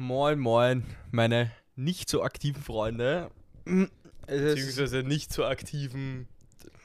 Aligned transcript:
Moin, 0.00 0.38
moin, 0.38 0.84
meine 1.10 1.50
nicht 1.74 2.08
so 2.08 2.22
aktiven 2.22 2.62
Freunde. 2.62 3.32
Es 3.64 4.40
ist, 4.40 4.54
Beziehungsweise 4.54 5.02
nicht 5.02 5.32
so 5.32 5.44
aktiven 5.44 6.28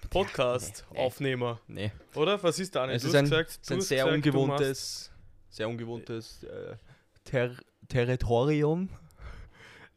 Podcast-Aufnehmer. 0.10 1.60
nee, 1.68 1.91
Oder? 2.15 2.41
Was 2.41 2.57
ist 2.57 2.73
Daniel? 2.73 2.96
es 2.96 3.04
Du 3.04 3.10
ist 3.10 3.15
ein, 3.15 3.26
gesagt, 3.26 3.49
es 3.52 3.57
ist 3.57 3.71
ein 3.71 3.81
sehr 3.81 4.05
gesagt, 4.05 4.15
ungewohntes, 4.15 5.12
sehr 5.47 5.70
ungewohntes 5.70 6.41
äh, 6.44 6.76
Ter 7.23 7.55
Territorium, 7.88 8.90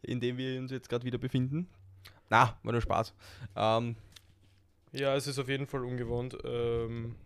in 0.02 0.20
dem 0.20 0.36
wir 0.36 0.58
uns 0.60 0.70
jetzt 0.70 0.90
gerade 0.90 1.06
wieder 1.06 1.16
befinden. 1.16 1.70
Na, 2.28 2.58
war 2.62 2.72
nur 2.72 2.82
Spaß. 2.82 3.14
Ähm, 3.56 3.96
Ja, 4.92 5.16
es 5.16 5.26
ist 5.26 5.38
auf 5.38 5.48
jeden 5.48 5.66
Fall 5.66 5.86
ungewohnt. 5.86 6.36
Ähm, 6.44 7.14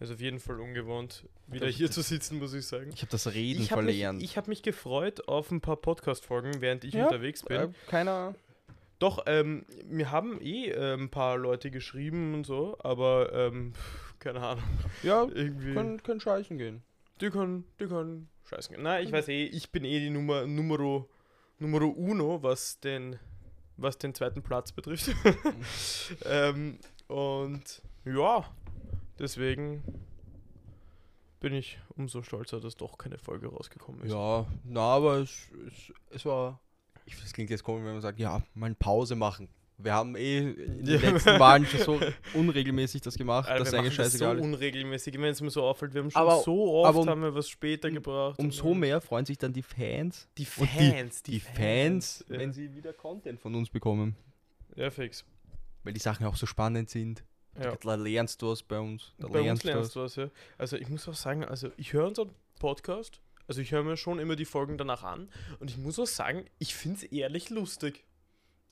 ist 0.00 0.10
auf 0.10 0.20
jeden 0.20 0.38
Fall 0.40 0.60
ungewohnt, 0.60 1.28
wieder 1.46 1.66
Das- 1.66 1.74
hier 1.76 1.90
zu 1.90 2.02
sitzen, 2.02 2.38
muss 2.38 2.54
ich 2.54 2.66
sagen. 2.66 2.90
ich 2.94 3.02
habe 3.02 3.10
das 3.12 3.26
Reden 3.34 3.62
Ich 3.62 3.70
habe 3.72 3.82
mich, 3.82 3.96
verlernt. 3.96 4.22
ich 4.22 4.36
hab 4.36 4.48
mich 4.48 4.62
gefreut 4.62 5.28
auf 5.28 5.50
ein 5.50 5.60
paar 5.60 5.76
Podcast-Folgen, 5.76 6.60
während 6.60 6.84
ich 6.84 6.94
Ja, 6.94 7.04
unterwegs 7.06 7.42
bin. 7.42 7.56
äh, 7.60 7.68
keiner. 7.88 8.34
Doch, 8.98 9.22
ähm, 9.26 9.64
mir 9.88 10.10
haben 10.10 10.40
eh 10.42 10.68
äh, 10.70 10.94
ein 10.94 11.08
paar 11.10 11.38
Leute 11.38 11.70
geschrieben 11.70 12.34
und 12.34 12.44
so, 12.46 12.76
aber 12.80 13.32
ähm, 13.32 13.72
keine 14.18 14.40
Ahnung. 14.40 14.64
Ja, 15.02 15.24
Irgendwie. 15.34 15.72
können, 15.74 16.02
können 16.02 16.20
scheißen 16.20 16.58
gehen. 16.58 16.82
Die 17.20 17.30
können, 17.30 17.64
die 17.80 17.86
können 17.86 18.28
scheißen. 18.48 18.76
Nein, 18.82 19.04
ich 19.06 19.12
weiß 19.12 19.28
eh, 19.28 19.44
ich 19.46 19.70
bin 19.70 19.84
eh 19.84 20.00
die 20.00 20.10
Nummer, 20.10 20.46
Numero, 20.46 21.08
Numero 21.58 21.88
uno, 21.88 22.42
was 22.42 22.78
den, 22.80 23.18
was 23.78 23.96
den 23.98 24.14
zweiten 24.14 24.42
Platz 24.42 24.72
betrifft. 24.72 25.10
ähm, 26.24 26.78
und 27.08 27.82
ja, 28.04 28.44
deswegen 29.20 29.82
bin 31.40 31.54
ich 31.54 31.78
umso 31.96 32.22
stolzer, 32.22 32.60
dass 32.60 32.76
doch 32.76 32.98
keine 32.98 33.18
Folge 33.18 33.48
rausgekommen 33.48 34.02
ist. 34.02 34.12
Ja, 34.12 34.46
na, 34.64 34.80
aber 34.80 35.18
es, 35.18 35.48
es, 35.66 35.92
es 36.10 36.24
war. 36.26 36.60
Ich, 37.06 37.18
das 37.20 37.32
klingt 37.32 37.50
jetzt 37.50 37.64
komisch, 37.64 37.84
wenn 37.84 37.92
man 37.92 38.02
sagt, 38.02 38.18
ja, 38.18 38.42
mal 38.54 38.66
eine 38.66 38.74
Pause 38.74 39.16
machen. 39.16 39.48
Wir 39.78 39.94
haben 39.94 40.14
eh 40.14 40.38
in 40.50 40.84
den 40.84 41.00
Ja. 41.00 41.00
letzten 41.10 41.38
Wahlen 41.40 41.64
schon 41.64 41.80
so 41.80 42.00
unregelmäßig 42.34 43.00
das 43.00 43.16
gemacht, 43.16 43.48
Alter, 43.48 43.64
dass 43.64 43.72
eigentlich 43.72 43.94
machen 43.96 44.04
das 44.04 44.12
so 44.12 44.18
scheißegal 44.18 44.38
unregelmäßig, 44.38 45.14
wenn 45.14 45.24
es 45.30 45.40
mir 45.40 45.48
so 45.50 45.62
auffällt. 45.62 45.94
Wir 45.94 46.02
haben 46.02 46.10
schon 46.10 46.20
Aber- 46.20 46.40
so 46.42 46.74
oft 46.84 46.98
um- 46.98 47.08
haben 47.08 47.22
wir 47.22 47.34
was 47.34 47.48
später 47.48 47.90
gebracht. 47.90 48.38
Umso 48.38 48.74
mehr 48.74 49.00
freuen 49.00 49.24
sich 49.24 49.38
dann 49.38 49.54
die 49.54 49.62
Fans, 49.62 50.28
Die 50.36 50.44
Fans, 50.44 51.22
die, 51.22 51.40
Fans, 51.40 52.22
ja. 52.28 52.38
wenn 52.38 52.52
sie 52.52 52.74
wieder 52.74 52.92
Content 52.92 53.40
von 53.40 53.54
uns 53.54 53.70
bekommen. 53.70 54.14
Ja, 54.76 54.90
fix. 54.90 55.24
Weil 55.82 55.94
die 55.94 56.00
Sachen 56.00 56.26
auch 56.26 56.36
so 56.36 56.44
spannend 56.44 56.90
sind. 56.90 57.24
Ja. 57.58 57.74
Da 57.76 57.94
lernst 57.94 58.40
du 58.42 58.50
was 58.50 58.62
bei 58.62 58.78
uns. 58.78 59.12
Da 59.18 59.26
Bei 59.28 59.38
uns 59.40 59.44
lernst 59.44 59.64
du 59.64 59.68
lernst 59.68 59.96
was. 59.96 60.16
was, 60.16 60.16
ja. 60.16 60.30
Also 60.58 60.76
ich 60.76 60.88
muss 60.88 61.08
auch 61.08 61.14
sagen, 61.14 61.44
also 61.44 61.70
ich 61.76 61.92
höre 61.92 62.06
unseren 62.06 62.30
Podcast, 62.58 63.20
also 63.48 63.60
ich 63.60 63.72
höre 63.72 63.82
mir 63.82 63.96
schon 63.96 64.18
immer 64.18 64.36
die 64.36 64.44
Folgen 64.44 64.78
danach 64.78 65.02
an 65.02 65.28
und 65.58 65.70
ich 65.70 65.76
muss 65.78 65.98
auch 65.98 66.06
sagen, 66.06 66.44
ich 66.58 66.74
finde 66.74 66.98
es 66.98 67.02
ehrlich 67.04 67.50
lustig. 67.50 68.04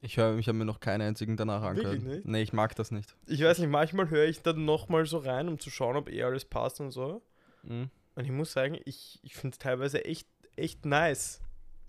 Ich 0.01 0.17
höre, 0.17 0.39
ich 0.39 0.47
habe 0.47 0.57
mir 0.57 0.65
noch 0.65 0.79
keinen 0.79 1.01
einzigen 1.03 1.37
danach 1.37 1.63
Wirklich 1.63 1.87
angehört. 1.89 2.17
nicht? 2.19 2.27
Nee, 2.29 2.43
ich 2.43 2.53
mag 2.53 2.77
das 2.77 2.93
nicht. 2.93 3.17
Ich 3.27 3.43
weiß 3.43 3.59
nicht, 3.59 3.69
manchmal 3.69 4.09
höre 4.11 4.27
ich 4.27 4.43
dann 4.43 4.65
nochmal 4.65 5.07
so 5.07 5.19
rein, 5.19 5.49
um 5.49 5.59
zu 5.59 5.71
schauen, 5.71 5.97
ob 5.97 6.09
eh 6.09 6.23
alles 6.23 6.45
passt 6.45 6.81
und 6.81 6.93
so. 6.93 7.21
Mhm. 7.65 7.91
Und 8.15 8.25
ich 8.25 8.31
muss 8.31 8.53
sagen, 8.53 8.79
ich, 8.85 9.19
ich 9.23 9.35
finde 9.35 9.55
es 9.55 9.59
teilweise 9.59 10.05
echt, 10.05 10.29
echt 10.55 10.87
nice. 10.87 11.41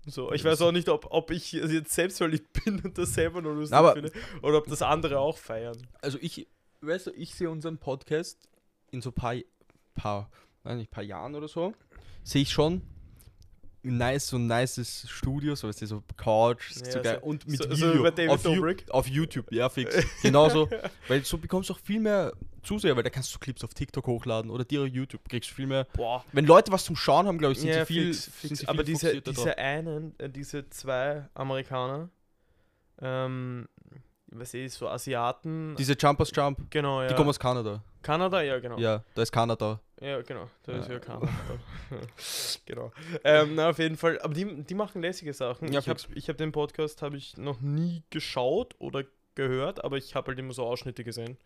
So, 0.06 0.32
ich 0.32 0.42
weiß 0.44 0.60
auch 0.62 0.72
nicht, 0.72 0.88
ob, 0.88 1.06
ob 1.10 1.30
ich 1.30 1.52
jetzt 1.52 1.92
selbstverliebt 1.92 2.52
bin 2.64 2.80
und 2.80 2.98
das 2.98 3.14
selber 3.14 3.42
nur 3.42 3.54
lustig 3.54 3.76
Aber- 3.76 3.92
finde 3.92 4.10
oder 4.42 4.58
ob 4.58 4.66
das 4.66 4.82
andere 4.82 5.20
auch 5.20 5.38
feiern. 5.38 5.86
Also 6.02 6.18
ich, 6.20 6.48
weißt 6.80 7.08
du, 7.08 7.10
ich 7.12 7.34
sehe 7.34 7.50
unseren 7.50 7.78
Podcast 7.78 8.48
in 8.90 9.00
so 9.02 9.12
paar, 9.12 9.34
paar, 9.94 10.30
weiß 10.64 10.76
nicht, 10.76 10.90
paar 10.90 11.04
Jahren 11.04 11.34
oder 11.34 11.48
so, 11.48 11.72
sehe 12.24 12.42
ich 12.42 12.50
schon 12.50 12.82
nice, 13.82 14.26
so 14.28 14.36
ein 14.36 14.46
nices 14.46 15.08
Studio, 15.08 15.54
so 15.54 15.66
weißt 15.66 15.80
du, 15.82 15.86
so 15.86 16.02
Couch, 16.16 16.70
Ja, 16.76 16.90
so 16.90 17.00
geil, 17.02 17.18
so- 17.22 17.26
und 17.26 17.46
mit 17.48 17.62
so- 17.62 17.74
so 17.74 17.88
Video 17.94 18.10
David 18.10 18.30
auf, 18.30 18.42
Dobrik. 18.42 18.90
auf 18.90 19.06
YouTube, 19.06 19.50
ja 19.52 19.68
fix, 19.70 19.94
genauso, 20.22 20.68
weil 21.08 21.24
so 21.24 21.38
bekommst 21.38 21.70
du 21.70 21.74
auch 21.74 21.78
viel 21.78 22.00
mehr 22.00 22.32
Zuseher, 22.62 22.94
weil 22.94 23.02
da 23.04 23.08
kannst 23.08 23.34
du 23.34 23.38
Clips 23.38 23.64
auf 23.64 23.72
TikTok 23.72 24.06
hochladen 24.06 24.50
oder 24.50 24.64
dir 24.66 24.82
auf 24.82 24.88
YouTube, 24.88 25.26
kriegst 25.26 25.48
du 25.50 25.54
viel 25.54 25.66
mehr, 25.66 25.84
Boah, 25.94 26.22
wenn 26.32 26.44
Leute 26.44 26.70
was 26.72 26.84
zum 26.84 26.94
Schauen 26.94 27.26
haben, 27.26 27.38
glaube 27.38 27.52
ich, 27.52 27.60
sind 27.60 27.70
ja, 27.70 27.86
sie 27.86 27.92
viel, 27.94 28.12
fix, 28.12 28.24
sind 28.24 28.34
fix. 28.34 28.48
sie 28.50 28.56
viel 28.56 28.68
aber 28.68 28.84
diese, 28.84 29.22
diese 29.22 29.56
einen, 29.56 30.14
äh, 30.18 30.28
diese 30.28 30.68
zwei 30.68 31.26
Amerikaner, 31.32 32.10
ähm, 33.00 33.66
was 34.30 34.54
ist 34.54 34.78
so 34.78 34.88
Asiaten, 34.88 35.74
diese 35.76 35.94
Jumpers 35.94 36.30
Jump, 36.34 36.70
genau, 36.70 37.02
ja. 37.02 37.08
die 37.08 37.14
kommen 37.14 37.28
aus 37.30 37.38
Kanada, 37.38 37.82
Kanada, 38.02 38.42
ja, 38.42 38.58
genau. 38.58 38.78
ja, 38.78 39.02
da 39.14 39.22
ist 39.22 39.32
Kanada, 39.32 39.80
Ja, 40.00 40.22
genau, 40.22 40.48
da 40.64 40.72
ist 40.78 40.88
Ja. 40.88 40.94
ja 40.94 40.98
Kanada. 41.00 41.28
genau. 42.66 42.92
Ähm, 43.24 43.54
na, 43.54 43.70
auf 43.70 43.78
jeden 43.78 43.96
Fall, 43.96 44.20
aber 44.22 44.34
die, 44.34 44.62
die 44.64 44.74
machen 44.74 45.02
lässige 45.02 45.32
Sachen. 45.34 45.72
Ja, 45.72 45.80
ich 45.80 45.88
habe 45.88 46.00
hab 46.00 46.36
den 46.38 46.52
Podcast 46.52 47.02
habe 47.02 47.16
ich 47.16 47.36
noch 47.36 47.60
nie 47.60 48.02
geschaut 48.10 48.74
oder 48.78 49.04
gehört, 49.34 49.84
aber 49.84 49.96
ich 49.96 50.14
habe 50.14 50.28
halt 50.28 50.38
immer 50.38 50.52
so 50.52 50.64
Ausschnitte 50.64 51.04
gesehen. 51.04 51.36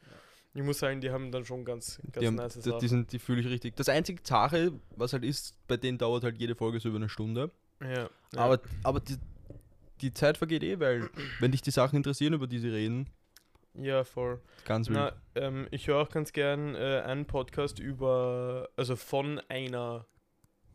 Ich 0.57 0.63
muss 0.63 0.79
sagen, 0.79 1.01
die 1.01 1.11
haben 1.11 1.33
dann 1.33 1.45
schon 1.45 1.65
ganz, 1.65 1.99
ganz 2.13 2.21
Die, 2.21 2.27
haben, 2.29 2.37
nice 2.37 2.55
Sachen. 2.55 2.79
die, 2.79 2.87
sind, 2.89 3.11
die 3.13 3.19
fühle 3.19 3.41
ich 3.41 3.49
richtig. 3.49 3.75
Das 3.75 3.89
einzige 3.89 4.21
Sache, 4.25 4.73
was 4.95 5.13
halt 5.13 5.25
ist, 5.25 5.57
bei 5.67 5.77
denen 5.77 5.99
dauert 5.99 6.23
halt 6.23 6.39
jede 6.39 6.55
Folge 6.55 6.79
so 6.79 6.89
über 6.91 6.99
eine 6.99 7.09
Stunde. 7.09 7.51
ja, 7.81 7.89
ja. 8.03 8.09
Aber, 8.37 8.61
aber 8.85 9.01
die, 9.01 9.17
die 10.01 10.13
Zeit 10.13 10.39
vergeht 10.39 10.63
eh, 10.63 10.81
weil 10.81 11.09
wenn 11.41 11.53
dich 11.53 11.63
die 11.63 11.71
Sachen 11.71 11.97
interessieren, 11.97 12.35
über 12.35 12.47
die 12.47 12.59
sie 12.59 12.69
reden, 12.69 13.09
ja, 13.75 14.05
voll. 14.05 14.41
ganz 14.65 14.89
wild. 14.89 14.99
Na, 14.99 15.13
ähm, 15.35 15.67
ich 15.71 15.89
höre 15.89 15.99
auch 16.03 16.11
ganz 16.11 16.33
gern 16.33 16.75
äh, 16.77 17.03
einen 17.05 17.27
Podcast 17.27 17.79
über, 17.81 18.69
also 18.77 18.95
von 18.95 19.41
einer 19.49 20.07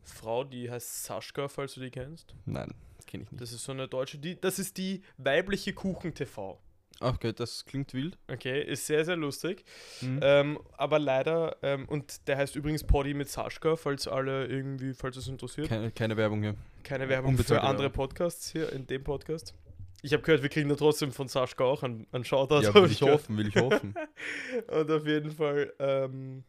Frau, 0.02 0.44
die 0.44 0.70
heißt 0.70 1.04
Saschka, 1.04 1.48
falls 1.48 1.74
du 1.74 1.80
die 1.80 1.90
kennst. 1.90 2.34
Nein, 2.44 2.74
kenne 3.06 3.24
ich 3.24 3.30
nicht. 3.30 3.40
Das 3.40 3.52
ist 3.52 3.64
so 3.64 3.72
eine 3.72 3.88
deutsche, 3.88 4.18
die, 4.18 4.38
das 4.38 4.58
ist 4.58 4.76
die 4.76 5.02
weibliche 5.16 5.72
Kuchen-TV. 5.72 6.58
Okay, 7.00 7.32
das 7.32 7.64
klingt 7.64 7.94
wild. 7.94 8.18
Okay, 8.28 8.62
ist 8.62 8.86
sehr, 8.86 9.06
sehr 9.06 9.16
lustig. 9.16 9.64
Mhm. 10.02 10.20
Ähm, 10.22 10.60
aber 10.76 10.98
leider, 10.98 11.56
ähm, 11.62 11.88
und 11.88 12.28
der 12.28 12.36
heißt 12.36 12.56
übrigens 12.56 12.84
Poddy 12.84 13.14
mit 13.14 13.30
Saschka, 13.30 13.76
falls 13.76 14.06
alle 14.06 14.46
irgendwie, 14.46 14.92
falls 14.92 15.16
es 15.16 15.26
interessiert. 15.26 15.68
keine, 15.68 15.90
keine 15.90 16.18
Werbung 16.18 16.42
hier. 16.42 16.56
Keine 16.82 17.08
Werbung 17.08 17.32
für 17.32 17.38
unbezahlte 17.38 17.64
andere 17.64 17.84
Werbung. 17.84 18.08
Podcasts 18.08 18.52
hier 18.52 18.70
in 18.72 18.86
dem 18.86 19.02
Podcast. 19.02 19.54
Ich 20.02 20.12
habe 20.12 20.22
gehört, 20.22 20.42
wir 20.42 20.50
kriegen 20.50 20.68
da 20.68 20.76
trotzdem 20.76 21.12
von 21.12 21.28
Saschka 21.28 21.64
auch 21.64 21.82
einen, 21.82 22.06
einen 22.12 22.24
Shoutout. 22.24 22.62
Ja, 22.62 22.74
will 22.74 22.90
ich 22.90 23.00
gehört. 23.00 23.20
hoffen, 23.20 23.36
will 23.38 23.48
ich 23.48 23.56
hoffen. 23.56 23.94
Und 24.68 24.90
auf 24.90 25.06
jeden 25.06 25.30
Fall, 25.30 25.72
ähm, 25.78 26.44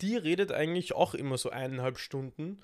die 0.00 0.16
redet 0.16 0.52
eigentlich 0.52 0.94
auch 0.94 1.14
immer 1.14 1.38
so 1.38 1.50
eineinhalb 1.50 1.98
Stunden. 1.98 2.60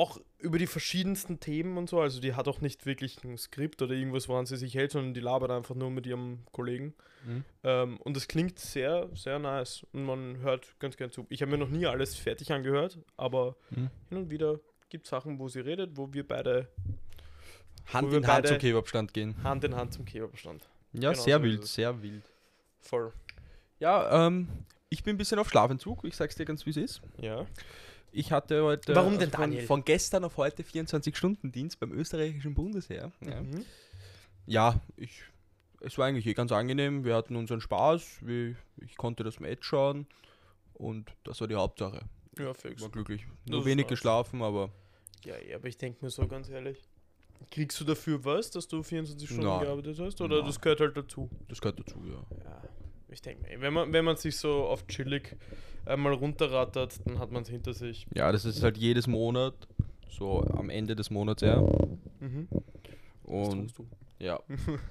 Auch 0.00 0.18
über 0.38 0.58
die 0.58 0.66
verschiedensten 0.66 1.40
Themen 1.40 1.76
und 1.76 1.88
so. 1.90 2.00
Also 2.00 2.20
die 2.20 2.34
hat 2.34 2.48
auch 2.48 2.60
nicht 2.62 2.86
wirklich 2.86 3.22
ein 3.22 3.36
Skript 3.36 3.82
oder 3.82 3.92
irgendwas, 3.94 4.28
woran 4.28 4.46
sie 4.46 4.56
sich 4.56 4.74
hält, 4.74 4.92
sondern 4.92 5.12
die 5.14 5.20
labert 5.20 5.50
einfach 5.50 5.74
nur 5.74 5.90
mit 5.90 6.06
ihrem 6.06 6.38
Kollegen. 6.52 6.94
Mhm. 7.26 7.44
Ähm, 7.64 7.96
und 7.98 8.16
es 8.16 8.26
klingt 8.26 8.58
sehr, 8.58 9.08
sehr 9.14 9.38
nice. 9.38 9.84
Und 9.92 10.04
man 10.04 10.38
hört 10.38 10.78
ganz 10.78 10.96
gern 10.96 11.10
zu. 11.10 11.26
Ich 11.28 11.42
habe 11.42 11.50
mir 11.52 11.58
noch 11.58 11.68
nie 11.68 11.86
alles 11.86 12.14
fertig 12.16 12.50
angehört, 12.52 12.98
aber 13.18 13.56
Mhm. 13.70 13.90
hin 14.08 14.18
und 14.18 14.30
wieder 14.30 14.58
gibt 14.88 15.04
es 15.04 15.10
Sachen, 15.10 15.38
wo 15.38 15.48
sie 15.48 15.60
redet, 15.60 15.96
wo 15.98 16.12
wir 16.14 16.26
beide 16.26 16.68
Hand 17.92 18.10
Wo 18.10 18.16
in 18.16 18.26
Hand 18.26 18.46
zum 18.46 18.58
Kebabstand 18.58 19.12
gehen. 19.12 19.34
Hand 19.42 19.64
in 19.64 19.74
Hand 19.76 19.92
zum 19.92 20.04
Kebabstand. 20.04 20.62
Ja, 20.94 21.10
Genau 21.12 21.22
sehr 21.22 21.36
so 21.38 21.42
wild, 21.44 21.64
sehr 21.66 22.02
wild. 22.02 22.22
Voll. 22.80 23.12
Ja, 23.80 24.26
ähm, 24.26 24.48
ich 24.88 25.02
bin 25.02 25.14
ein 25.14 25.18
bisschen 25.18 25.38
auf 25.38 25.48
Schlafentzug. 25.50 26.04
Ich 26.04 26.16
sag's 26.16 26.36
dir 26.36 26.44
ganz, 26.46 26.64
wie 26.66 26.70
es 26.70 26.76
ist. 26.76 27.02
Ja. 27.18 27.46
Ich 28.12 28.32
hatte 28.32 28.62
heute 28.62 28.94
Warum 28.94 29.18
denn, 29.18 29.30
von, 29.30 29.40
Daniel? 29.42 29.66
von 29.66 29.84
gestern 29.84 30.24
auf 30.24 30.36
heute 30.36 30.62
24-Stunden-Dienst 30.62 31.78
beim 31.78 31.92
österreichischen 31.92 32.54
Bundesheer. 32.54 33.12
Ja. 33.24 33.40
Mhm. 33.42 33.64
Ja, 34.46 34.80
ich, 34.96 35.22
es 35.80 35.96
war 35.96 36.06
eigentlich 36.06 36.26
eh 36.26 36.34
ganz 36.34 36.50
angenehm. 36.52 37.04
Wir 37.04 37.14
hatten 37.14 37.36
unseren 37.36 37.60
Spaß. 37.60 38.18
Wir, 38.22 38.56
ich 38.78 38.96
konnte 38.96 39.22
das 39.22 39.38
Match 39.38 39.66
schauen. 39.66 40.06
Und 40.74 41.12
das 41.24 41.40
war 41.40 41.48
die 41.48 41.54
Hauptsache. 41.54 42.00
Ja, 42.38 42.54
fix. 42.54 42.82
War 42.82 42.88
glücklich. 42.88 43.26
Nur 43.46 43.64
wenig 43.64 43.84
nice. 43.84 43.90
geschlafen, 43.90 44.42
aber 44.42 44.70
Ja, 45.24 45.34
ja, 45.38 45.56
aber 45.56 45.68
ich 45.68 45.76
denke 45.76 46.04
mir 46.04 46.10
so 46.10 46.26
ganz 46.26 46.48
ehrlich. 46.48 46.82
Kriegst 47.50 47.80
du 47.80 47.84
dafür 47.84 48.24
was, 48.24 48.50
dass 48.50 48.68
du 48.68 48.82
24 48.82 49.28
Stunden 49.28 49.46
Nein. 49.46 49.60
gearbeitet 49.60 49.98
hast? 49.98 50.20
Oder 50.20 50.38
Nein. 50.38 50.46
das 50.46 50.60
gehört 50.60 50.80
halt 50.80 50.96
dazu? 50.96 51.30
das 51.48 51.60
gehört 51.60 51.78
dazu, 51.80 52.02
ja. 52.06 52.36
Ja, 52.44 52.62
ich 53.12 53.22
denke 53.22 53.42
mir, 53.48 53.60
wenn 53.60 53.72
man, 53.72 53.92
wenn 53.92 54.04
man 54.04 54.16
sich 54.16 54.36
so 54.36 54.64
auf 54.64 54.86
chillig 54.86 55.36
einmal 55.84 56.12
runterrattert, 56.12 57.00
dann 57.06 57.18
hat 57.18 57.30
man 57.30 57.42
es 57.42 57.48
hinter 57.48 57.74
sich. 57.74 58.06
Ja, 58.14 58.30
das 58.32 58.44
ist 58.44 58.62
halt 58.62 58.76
jedes 58.76 59.06
Monat, 59.06 59.54
so 60.08 60.42
am 60.42 60.70
Ende 60.70 60.94
des 60.96 61.10
Monats, 61.10 61.42
ja. 61.42 61.60
Mhm. 62.20 62.48
Und 63.24 63.78
du. 63.78 63.86
ja, 64.18 64.40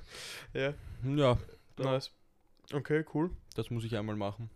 Ja, 0.53 0.73
ja, 1.03 1.37
nice. 1.77 2.11
Okay, 2.71 3.03
cool. 3.13 3.31
das 3.55 3.69
muss 3.69 3.83
ich 3.83 3.95
einmal 3.95 4.15
machen. 4.15 4.49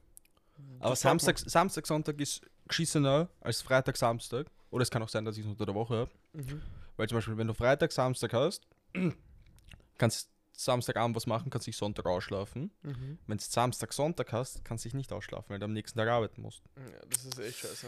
Aber 0.80 0.92
Das 0.92 1.02
Samstag, 1.02 1.40
Samstag, 1.40 1.88
Sonntag 1.88 2.20
ist 2.22 2.42
geschissener 2.68 3.28
als 3.42 3.62
Freitag, 3.62 3.98
Samstag. 3.98 4.48
Oder 4.70 4.84
es 4.84 4.92
kann 4.92 5.04
auch 5.04 5.10
sein, 5.10 5.26
dass 5.26 5.38
ich 5.38 5.44
es 5.44 5.50
unter 5.50 5.66
der 5.66 5.76
Woche 5.76 5.96
habe. 5.96 6.12
Mhm. 6.34 6.62
Weil 6.98 7.08
zum 7.08 7.18
Beispiel, 7.18 7.38
wenn 7.38 7.48
du 7.48 7.54
Freitag, 7.54 7.92
Samstag 7.92 8.34
hast, 8.34 8.68
kannst 9.98 10.30
Samstagabend 10.64 11.16
was 11.16 11.26
machen, 11.28 11.50
kannst 11.50 11.68
dich 11.68 11.78
Sonntag 11.78 12.06
ausschlafen. 12.06 12.72
Mhm. 12.84 13.18
Wenn 13.28 13.38
du 13.38 13.44
Samstag, 13.44 13.94
Sonntag 13.94 14.32
hast, 14.32 14.64
kannst 14.66 14.86
du 14.86 14.90
dich 14.90 14.94
nicht 14.96 15.12
ausschlafen, 15.14 15.50
weil 15.50 15.60
du 15.60 15.66
am 15.66 15.74
nächsten 15.74 15.98
Tag 16.00 16.08
arbeiten 16.10 16.42
musst. 16.42 16.62
Ja, 16.78 17.06
das 17.10 17.26
ist 17.26 17.40
echt 17.40 17.60
scheiße. 17.60 17.88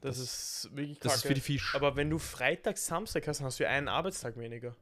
Das, 0.00 0.18
Das- 0.18 0.18
ist 0.64 0.68
wirklich 0.76 0.98
Das 1.00 1.14
ist 1.14 1.22
kacke. 1.22 1.28
für 1.28 1.34
die 1.34 1.40
Fisch. 1.40 1.74
Aber 1.74 1.94
wenn 1.96 2.10
du 2.10 2.18
Freitag, 2.18 2.76
Samstag 2.78 3.26
hast, 3.28 3.38
dann 3.40 3.46
hast 3.46 3.58
du 3.60 3.64
ja 3.64 3.70
einen 3.70 3.88
Arbeitstag 3.88 4.36
weniger. 4.36 4.74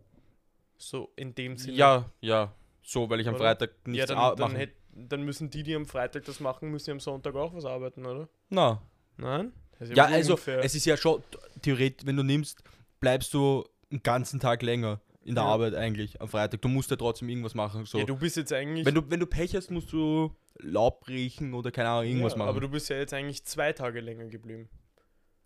So 0.79 1.12
in 1.17 1.35
dem 1.35 1.56
Sinne. 1.58 1.76
Ja, 1.76 2.11
ja. 2.20 2.55
So, 2.82 3.08
weil 3.11 3.20
ich 3.20 3.29
am 3.29 3.35
Oder? 3.35 3.44
Freitag 3.44 3.70
ja 3.85 3.91
nichts 3.91 4.06
dann, 4.08 4.17
ar- 4.19 4.35
dann, 4.37 4.56
hätt, 4.56 4.73
dann 4.94 5.23
müssen 5.23 5.50
die, 5.50 5.62
die 5.62 5.75
am 5.75 5.85
Freitag 5.87 6.25
das 6.25 6.41
machen, 6.41 6.70
müssen 6.70 6.88
ja 6.91 6.93
am 6.94 7.00
Sonntag 7.00 7.35
auch 7.35 7.52
was 7.55 7.64
arbeiten, 7.67 8.06
oder? 8.06 8.29
Na. 8.49 8.81
Nein? 9.19 9.52
Ja, 9.94 10.06
also 10.06 10.35
unfair. 10.35 10.64
es 10.64 10.75
ist 10.75 10.87
ja 10.87 10.97
schon 10.97 11.23
theoretisch, 11.62 12.06
wenn 12.06 12.17
du 12.17 12.23
nimmst, 12.23 12.62
bleibst 13.00 13.32
du 13.35 13.67
einen 13.91 14.02
ganzen 14.02 14.41
Tag 14.41 14.62
länger 14.62 15.00
in 15.22 15.34
der 15.34 15.44
Ja. 15.44 15.50
Arbeit 15.50 15.75
eigentlich 15.75 16.20
am 16.20 16.28
Freitag. 16.28 16.62
Du 16.62 16.69
musst 16.69 16.90
ja 16.90 16.96
trotzdem 16.96 17.28
irgendwas 17.28 17.55
machen. 17.55 17.84
So. 17.84 17.99
ja, 17.99 18.05
du 18.05 18.17
bist 18.17 18.37
jetzt 18.37 18.52
eigentlich. 18.52 18.87
wenn, 18.87 18.94
du, 18.94 19.02
wenn 19.11 19.20
du 19.20 19.26
Pech 19.26 19.55
hast, 19.55 19.70
musst 19.70 19.93
du 19.93 20.34
Laub 20.58 21.06
riechen 21.08 21.55
oder 21.55 21.70
keine 21.70 21.88
Ahnung, 21.90 22.08
irgendwas 22.11 22.32
ja, 22.32 22.38
machen. 22.38 22.49
Aber 22.49 22.61
du 22.61 22.69
bist 22.69 22.88
ja 22.88 22.96
jetzt 22.96 23.12
eigentlich 23.14 23.44
zwei 23.44 23.72
Tage 23.72 24.00
länger 24.00 24.26
geblieben. 24.26 24.69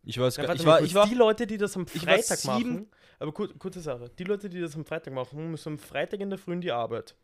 ich 0.04 0.18
weiß 0.18 0.36
gar 0.36 0.48
warte 0.48 0.60
ich 0.60 0.66
war, 0.66 0.80
ich 0.82 0.94
war, 0.94 1.06
die 1.08 1.14
Leute, 1.14 1.46
die 1.46 1.56
das 1.58 1.76
am 1.76 1.86
ich 1.92 2.02
Freitag 2.02 2.44
machen, 2.44 2.88
aber 3.18 3.32
kur 3.32 3.48
kurze 3.58 3.80
Sache, 3.80 4.10
die 4.18 4.24
Leute, 4.24 4.48
die 4.48 4.60
das 4.60 4.74
am 4.76 4.84
Freitag 4.84 5.12
machen, 5.14 5.50
müssen 5.50 5.70
am 5.74 5.78
Freitag 5.78 6.20
in 6.20 6.30
der 6.30 6.38
Früh 6.38 6.52
in 6.52 6.60
die 6.60 6.72
Arbeit. 6.72 7.16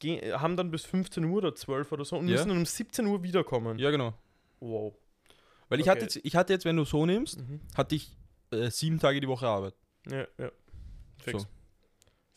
Geh, 0.00 0.32
haben 0.32 0.56
dann 0.56 0.70
bis 0.70 0.84
15 0.86 1.24
Uhr 1.24 1.38
oder 1.38 1.54
12 1.54 1.92
oder 1.92 2.04
so 2.04 2.16
und 2.16 2.26
Ja. 2.28 2.32
müssen 2.36 2.48
dann 2.48 2.58
um 2.58 2.66
17 2.66 3.06
Uhr 3.06 3.22
wiederkommen. 3.22 3.78
ja 3.78 3.90
genau. 3.90 4.14
Wow. 4.60 4.94
Weil 5.68 5.78
ich 5.80 5.84
Okay. 5.84 5.90
hatte 5.90 6.02
jetzt, 6.02 6.20
ich 6.22 6.34
hatte 6.36 6.52
jetzt, 6.52 6.64
wenn 6.64 6.76
du 6.76 6.84
so 6.84 7.04
nimmst, 7.06 7.38
Mhm. 7.38 7.60
hatte 7.76 7.94
ich 7.94 8.16
äh, 8.50 8.70
sieben 8.70 8.98
Tage 8.98 9.20
die 9.20 9.28
Woche 9.28 9.46
Arbeit. 9.46 9.74
Ja, 10.10 10.26
ja. 10.38 10.50
Fix. 11.18 11.42
So. 11.42 11.48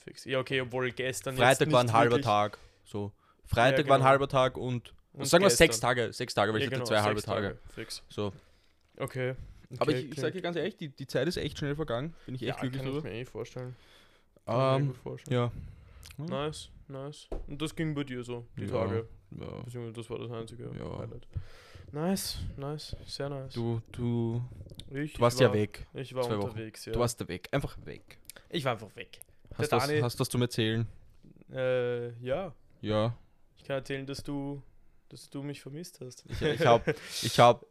Fix. 0.03 0.25
Ja, 0.25 0.39
okay, 0.39 0.61
obwohl 0.61 0.91
gestern 0.91 1.35
Freitag 1.35 1.71
war 1.71 1.81
ein 1.81 1.93
halber 1.93 2.21
Tag. 2.21 2.57
So. 2.83 3.11
Freitag 3.45 3.85
Ja, 3.85 3.89
war 3.89 3.95
ein 3.97 3.99
genau. 3.99 4.09
halber 4.09 4.27
Tag 4.27 4.57
und, 4.57 4.93
Und 5.13 5.25
sagen 5.25 5.43
wir 5.43 5.49
sechs. 5.49 5.79
Tage, 5.79 6.11
sechs 6.13 6.33
Tage, 6.33 6.53
weil 6.53 6.59
Ja, 6.61 6.65
ich 6.65 6.69
genau, 6.71 6.81
hatte 6.81 6.89
zwei 6.89 7.01
halbe 7.01 7.19
sechs 7.19 7.25
Tage. 7.25 7.57
Fix. 7.73 8.03
So. 8.09 8.33
Okay. 8.97 9.35
Aber 9.79 9.81
Okay, 9.89 9.91
ich, 9.91 9.97
ich 9.97 10.03
klingt- 10.11 10.19
sage 10.19 10.33
dir 10.33 10.41
ganz 10.41 10.55
ehrlich, 10.57 10.77
die, 10.77 10.89
die 10.89 11.07
Zeit 11.07 11.27
ist 11.27 11.37
echt 11.37 11.57
schnell 11.57 11.75
vergangen. 11.75 12.13
Bin 12.25 12.35
ich 12.35 12.41
echt 12.43 12.49
ja, 12.55 12.61
glücklich 12.61 12.83
kann 12.83 12.97
ich 12.97 13.03
mir 13.03 13.13
eh 13.13 13.25
vorstellen. 13.25 13.75
Kann 14.45 14.55
ich 14.55 14.61
mir 14.61 14.75
Ähm, 14.75 14.87
gut 14.87 14.97
vorstellen. 14.97 15.35
ja. 15.37 15.51
Nice, 16.25 16.69
nice. 16.87 17.27
Und 17.47 17.61
das 17.61 17.75
ging 17.75 17.95
bei 17.95 18.03
dir 18.03 18.23
so, 18.23 18.45
die 18.57 18.65
Ja. 18.65 18.71
Tage. 18.71 19.07
ja. 19.39 19.45
Beziehungsweise 19.63 19.93
das 19.93 20.09
war 20.09 20.19
das 20.19 20.31
einzige 20.31 20.65
Ja. 20.77 20.97
Highlight. 20.99 21.27
Nice, 21.91 22.37
nice, 22.57 22.95
sehr 23.05 23.29
nice. 23.29 23.53
Du, 23.53 23.81
du, 23.91 24.41
ich 24.91 25.13
du 25.13 25.21
warst 25.21 25.39
war, 25.39 25.47
ja 25.47 25.53
weg. 25.53 25.85
Ich 25.93 26.13
war 26.15 26.23
zwei 26.23 26.37
Wochen. 26.37 26.49
unterwegs, 26.49 26.85
ja. 26.85 26.93
Du 26.93 26.99
warst 26.99 27.19
da 27.21 27.27
weg. 27.27 27.47
Einfach 27.51 27.77
weg. 27.85 28.17
ich 28.49 28.63
war 28.65 28.73
einfach 28.73 28.95
weg. 28.95 29.19
Hast 29.57 29.71
das, 29.71 29.83
Dani- 29.87 30.01
hast 30.01 30.19
das 30.19 30.29
zum 30.29 30.41
Erzählen? 30.41 30.87
Äh, 31.51 32.09
ja. 32.19 32.53
Ja. 32.81 33.15
Ich 33.57 33.63
kann 33.63 33.77
erzählen, 33.77 34.05
dass 34.05 34.23
du, 34.23 34.61
dass 35.09 35.29
du 35.29 35.43
mich 35.43 35.61
vermisst 35.61 35.99
hast. 36.01 36.25
Ich, 36.29 36.41
ich 36.41 36.65
habe 36.65 36.95
ich 37.21 37.39
hab 37.39 37.65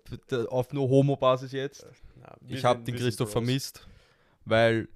auf 0.48 0.72
nur 0.72 0.88
Homo-Basis 0.88 1.52
jetzt, 1.52 1.86
Na, 2.20 2.34
wir 2.40 2.56
ich 2.56 2.64
habe 2.64 2.82
den 2.82 2.94
Christoph 2.96 3.30
vermisst, 3.32 3.86
weil 4.44 4.88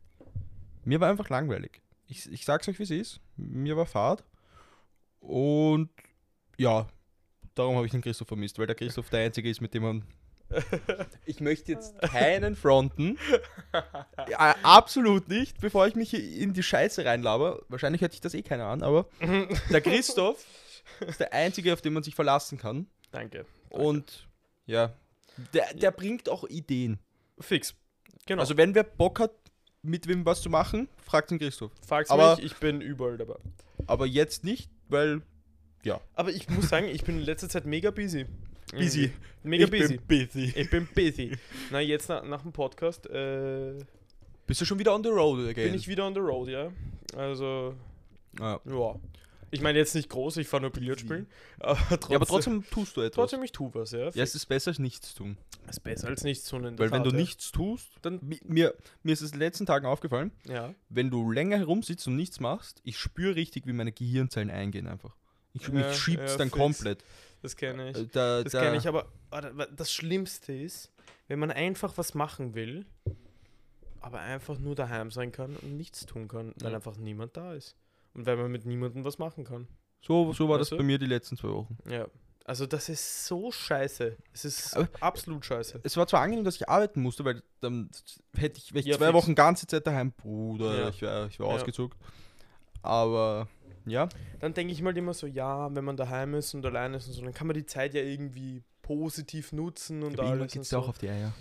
mir 0.85 1.00
war 1.00 1.11
einfach 1.11 1.29
langweilig. 1.29 1.83
Ich, 2.09 2.31
ich 2.31 2.44
sag's 2.44 2.69
euch, 2.69 2.79
wie 2.79 2.85
es 2.85 2.91
ist. 2.91 3.21
Mir 3.37 3.77
war 3.77 3.87
Fahrt. 3.87 4.25
Und 5.21 5.91
ja, 6.56 6.87
darum 7.55 7.75
habe 7.77 7.87
ich 7.87 7.93
den 7.93 8.00
Christoph 8.00 8.29
vermisst, 8.29 8.59
weil 8.59 8.67
der 8.69 8.77
Christoph 8.77 9.11
der 9.11 9.21
Einzige 9.25 9.50
ist, 9.50 9.61
mit 9.61 9.75
dem 9.75 9.83
man. 9.83 10.05
Ich 11.25 11.41
möchte 11.41 11.73
jetzt 11.73 11.99
keinen 12.01 12.55
fronten. 12.57 13.19
Ja, 14.29 14.55
absolut 14.63 15.29
nicht, 15.29 15.61
bevor 15.61 15.87
ich 15.87 15.95
mich 15.95 16.15
in 16.15 16.53
die 16.53 16.63
Scheiße 16.63 17.05
reinlaber. 17.05 17.63
Wahrscheinlich 17.69 18.01
hätte 18.03 18.15
ich 18.15 18.21
das 18.21 18.35
eh 18.35 18.43
keiner 18.43 18.67
an, 18.67 18.83
aber 18.83 19.09
der 19.71 19.81
Christoph 19.81 20.45
ist 21.07 21.21
der 21.21 21.33
Einzige, 21.33 21.73
auf 21.73 21.81
den 21.83 21.93
man 21.93 22.03
sich 22.03 22.15
verlassen 22.15 22.59
kann. 22.59 22.87
Danke. 23.11 23.45
Und 23.71 24.29
ja, 24.67 24.93
der, 25.53 25.75
der 25.75 25.91
bringt 25.91 26.29
auch 26.29 26.45
Ideen. 26.45 26.99
Fix. 27.39 27.75
Genau. 28.27 28.41
Also 28.41 28.57
wenn 28.57 28.75
wer 28.75 28.85
Bock 28.85 29.21
hat, 29.21 29.33
mit 29.83 30.09
wem 30.09 30.25
was 30.27 30.41
zu 30.43 30.51
machen, 30.51 30.89
fragt 31.05 31.31
den 31.31 31.39
Christoph. 31.39 31.71
Frag's 31.87 32.11
aber- 32.11 32.37
mich, 32.37 32.45
ich 32.45 32.57
bin 32.57 32.81
überall 32.81 33.17
dabei. 33.19 33.37
Aber 33.87 34.07
jetzt 34.07 34.43
nicht, 34.45 34.71
weil 34.89 35.23
Aber 36.15 36.31
ich 36.31 36.49
muss 36.49 36.69
sagen, 36.69 36.89
ich 36.89 37.05
bin 37.05 37.19
in 37.19 37.25
letzter 37.25 37.49
Zeit 37.49 37.67
mega 37.67 37.91
busy. 37.93 38.27
Busy. 38.73 39.13
Mega 39.43 39.65
ich 39.65 39.71
busy. 39.71 39.99
bin 39.99 40.27
busy. 40.27 40.53
Ich 40.57 40.71
bin 40.71 40.89
busy. 40.95 41.33
Na, 41.71 41.81
jetzt 41.81 42.09
nach, 42.09 42.25
nach 42.25 42.43
dem 42.43 42.53
Podcast 42.53 43.07
äh, 43.09 43.75
Bist 44.47 44.61
du 44.61 44.65
schon 44.65 44.79
wieder 44.79 44.95
on 44.95 45.03
the 45.03 45.09
road 45.11 45.41
again? 45.49 45.67
bin 45.67 45.75
ich 45.75 45.87
wieder 45.89 46.07
on 46.07 46.15
the 46.15 46.21
road, 46.21 46.49
ja. 46.49 46.73
Also, 47.17 47.75
Ah. 48.41 48.59
ja. 48.65 48.95
Ich 49.53 49.61
meine 49.61 49.79
jetzt 49.79 49.95
nicht 49.95 50.11
groß, 50.11 50.39
ich 50.39 50.49
fahre 50.49 50.63
nur 50.63 50.71
Billard 50.73 50.99
spielen. 51.01 51.27
Aber 51.61 51.77
trotzdem, 51.89 52.11
Ja, 52.11 52.17
aber 52.17 52.27
trotzdem 52.27 52.65
tust 52.69 52.97
du 52.97 53.01
etwas. 53.01 53.15
trotzdem 53.15 53.43
ich 53.45 53.53
tue 53.53 53.71
was, 53.75 53.93
ja. 53.93 54.11
ja, 54.11 54.23
es 54.25 54.35
ist 54.35 54.47
besser 54.47 54.71
als 54.73 54.79
nichts 54.81 55.15
tun. 55.15 55.39
ist 55.71 55.83
besser 55.85 56.09
als 56.09 56.25
nichts 56.25 56.49
tun 56.49 56.65
Weil 56.65 56.91
wenn 56.91 57.05
du 57.05 57.11
Tat, 57.11 57.12
ja. 57.12 57.19
nichts 57.21 57.53
tust, 57.53 57.89
dann 58.03 58.19
mi- 58.21 58.41
mir, 58.45 58.75
mir 59.05 59.12
ist 59.12 59.23
es 59.23 59.31
in 59.31 59.39
den 59.39 59.47
letzten 59.47 59.65
Tagen 59.65 59.87
aufgefallen, 59.87 60.33
Ja. 60.49 60.75
wenn 60.91 61.11
du 61.11 61.31
länger 61.31 61.57
herumsitzt 61.59 62.07
und 62.09 62.17
nichts 62.17 62.41
machst, 62.41 62.81
ich 62.83 62.99
spüre 62.99 63.37
richtig, 63.37 63.67
wie 63.67 63.73
meine 63.73 63.93
Gehirnzellen 63.93 64.51
eingehen 64.51 64.89
einfach. 64.89 65.15
Ich, 65.61 65.69
Ja, 65.69 65.75
mich 65.75 65.97
schiebt's 65.97 66.32
ja, 66.32 66.38
dann 66.38 66.49
fix. 66.50 66.58
komplett. 66.58 67.05
Das 67.43 67.56
kenne 67.56 67.91
ich. 67.91 67.97
Äh, 67.97 68.06
Da, 68.12 68.43
Das 68.43 68.53
da, 68.53 68.61
kenne 68.62 68.76
ich, 68.76 68.87
aber 68.88 69.06
das 69.76 69.93
Schlimmste 69.93 70.53
ist, 70.53 70.91
wenn 71.29 71.38
man 71.38 71.50
einfach 71.50 71.97
was 71.97 72.14
machen 72.14 72.55
will, 72.55 72.87
aber 74.00 74.20
einfach 74.20 74.58
nur 74.58 74.75
daheim 74.75 75.11
sein 75.11 75.32
kann 75.32 75.56
und 75.56 75.76
nichts 75.76 76.06
tun 76.06 76.29
kann, 76.29 76.55
weil 76.61 76.70
Ja. 76.70 76.76
einfach 76.76 76.97
niemand 76.97 77.37
da 77.37 77.55
ist. 77.55 77.76
Und 78.14 78.26
weil 78.26 78.37
man 78.37 78.50
mit 78.50 78.64
niemandem 78.64 79.05
was 79.05 79.19
machen 79.19 79.44
kann. 79.44 79.69
So, 80.00 80.32
so 80.32 80.49
war 80.49 80.58
Weißt 80.58 80.62
das 80.62 80.69
du? 80.70 80.76
bei 80.79 80.82
mir 80.85 80.99
die 80.99 81.06
letzten 81.06 81.37
zwei 81.37 81.49
Wochen. 81.49 81.76
Ja. 81.91 82.06
Also 82.44 82.64
das 82.64 82.88
ist 82.88 83.26
so 83.26 83.50
scheiße. 83.50 84.17
Es 84.32 84.44
ist 84.44 84.76
Aber- 84.76 84.88
absolut 85.00 85.44
scheiße. 85.44 85.81
Es 85.82 85.97
war 85.97 86.06
zwar 86.06 86.20
angenehm, 86.23 86.44
dass 86.44 86.55
ich 86.55 86.69
arbeiten 86.69 87.02
musste, 87.02 87.25
weil 87.25 87.43
dann 87.61 87.91
hätte 88.37 88.59
ich, 88.59 88.73
ich 88.73 88.87
Ja, 88.87 88.97
zwei 88.97 89.06
fix. 89.06 89.14
Wochen 89.14 89.35
ganze 89.35 89.67
Zeit 89.67 89.85
daheim, 89.87 90.12
Bruder, 90.12 90.79
Ja. 90.79 90.88
ich 90.91 91.02
wäre 91.02 91.26
ich 91.29 91.41
wär 91.41 91.47
Ja. 91.49 91.52
ausgezuckt. 91.55 91.99
Aber 92.82 93.49
ja, 93.87 94.09
Dann 94.41 94.53
denke 94.55 94.73
ich 94.73 94.83
mal 94.83 94.97
immer 94.97 95.15
so, 95.15 95.27
ja, 95.27 95.75
wenn 95.75 95.85
man 95.85 95.97
daheim 95.97 96.35
ist 96.35 96.55
und 96.55 96.65
allein 96.67 96.93
ist 96.94 97.06
und 97.09 97.15
so, 97.15 97.23
dann 97.23 97.33
kann 97.35 97.47
man 97.47 97.55
die 97.55 97.67
Zeit 97.67 97.94
ja 97.94 98.03
irgendwie 98.03 98.62
positiv 98.83 99.53
nutzen 99.53 100.03
und 100.03 100.12
irgendwann 100.19 100.41
alles. 100.41 100.53
geht 100.53 100.56
Und 100.61 100.62
es 100.62 100.71
ja 100.71 100.79
so. 100.79 100.85
auch 100.85 100.88
auf 100.91 100.99
die 100.99 101.09
Eier. 101.09 101.33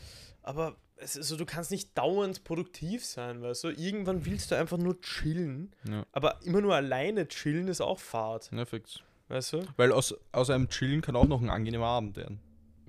Aber 0.43 0.75
es 0.97 1.15
ist 1.15 1.27
so, 1.27 1.35
du 1.37 1.45
kannst 1.45 1.71
nicht 1.71 1.97
dauernd 1.97 2.43
produktiv 2.43 3.03
sein, 3.05 3.41
weißt 3.41 3.65
du? 3.65 3.67
Irgendwann 3.69 4.25
willst 4.25 4.51
du 4.51 4.55
einfach 4.55 4.77
nur 4.77 4.99
chillen. 5.01 5.73
Ja. 5.89 6.05
Aber 6.11 6.39
immer 6.43 6.61
nur 6.61 6.73
alleine 6.75 7.27
chillen 7.27 7.67
ist 7.67 7.81
auch 7.81 7.99
Fahrt, 7.99 8.49
Ja, 8.53 8.63
fix. 8.65 8.99
weißt 9.27 9.53
du? 9.53 9.65
Weil 9.75 9.91
aus, 9.91 10.15
aus 10.31 10.49
einem 10.49 10.69
Chillen 10.69 11.01
kann 11.01 11.15
auch 11.15 11.27
noch 11.27 11.41
ein 11.41 11.49
angenehmer 11.49 11.87
Abend 11.87 12.15
werden. 12.15 12.39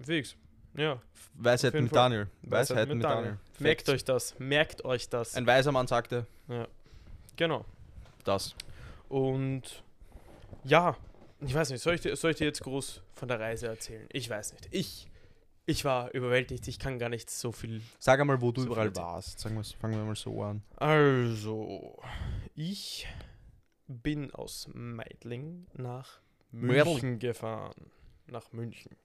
Fix. 0.00 0.36
Ja. 0.76 1.00
Weisheit 1.34 1.74
mit 1.74 1.88
Fall. 1.88 1.96
Daniel. 2.10 2.26
Weisheiten 2.42 2.98
mit 2.98 3.04
Daniel. 3.04 3.38
Merkt 3.58 3.80
Facts. 3.82 3.90
euch 3.94 4.04
das. 4.04 4.38
Merkt 4.38 4.84
euch 4.84 5.08
das. 5.08 5.34
Ein 5.34 5.46
weiser 5.46 5.72
Mann 5.72 5.86
sagte 5.86 6.26
genau. 7.36 7.64
das. 8.24 8.54
Und 9.08 9.82
ja, 10.64 10.96
ich 11.40 11.54
weiß 11.54 11.70
nicht, 11.70 11.82
soll 11.82 11.94
ich, 11.94 12.00
dir, 12.00 12.16
soll 12.16 12.32
ich 12.32 12.38
dir 12.38 12.44
jetzt 12.46 12.62
groß 12.62 13.02
von 13.14 13.28
der 13.28 13.38
Reise 13.40 13.68
erzählen? 13.68 14.06
Ich 14.12 14.28
weiß 14.28 14.52
nicht. 14.54 14.68
Ich, 14.70 15.10
ich 15.66 15.84
war 15.84 16.12
überwältigt, 16.14 16.66
ich 16.68 16.78
kann 16.78 16.98
gar 16.98 17.08
nicht 17.08 17.30
so 17.30 17.52
viel. 17.52 17.82
Sag 17.98 18.20
einmal, 18.20 18.40
wo 18.40 18.52
du 18.52 18.62
So 18.62 18.68
überall 18.68 18.94
warst. 18.96 19.40
Sagen 19.40 19.62
fangen 19.62 19.94
wir 19.96 20.04
mal 20.04 20.16
so 20.16 20.42
an. 20.42 20.62
Also, 20.76 22.00
ich 22.54 23.06
bin 23.86 24.32
aus 24.32 24.68
Meidling 24.72 25.66
nach. 25.74 26.20
München 26.52 27.18
gefahren. 27.18 27.90
Nach 28.28 28.50
München. 28.52 28.96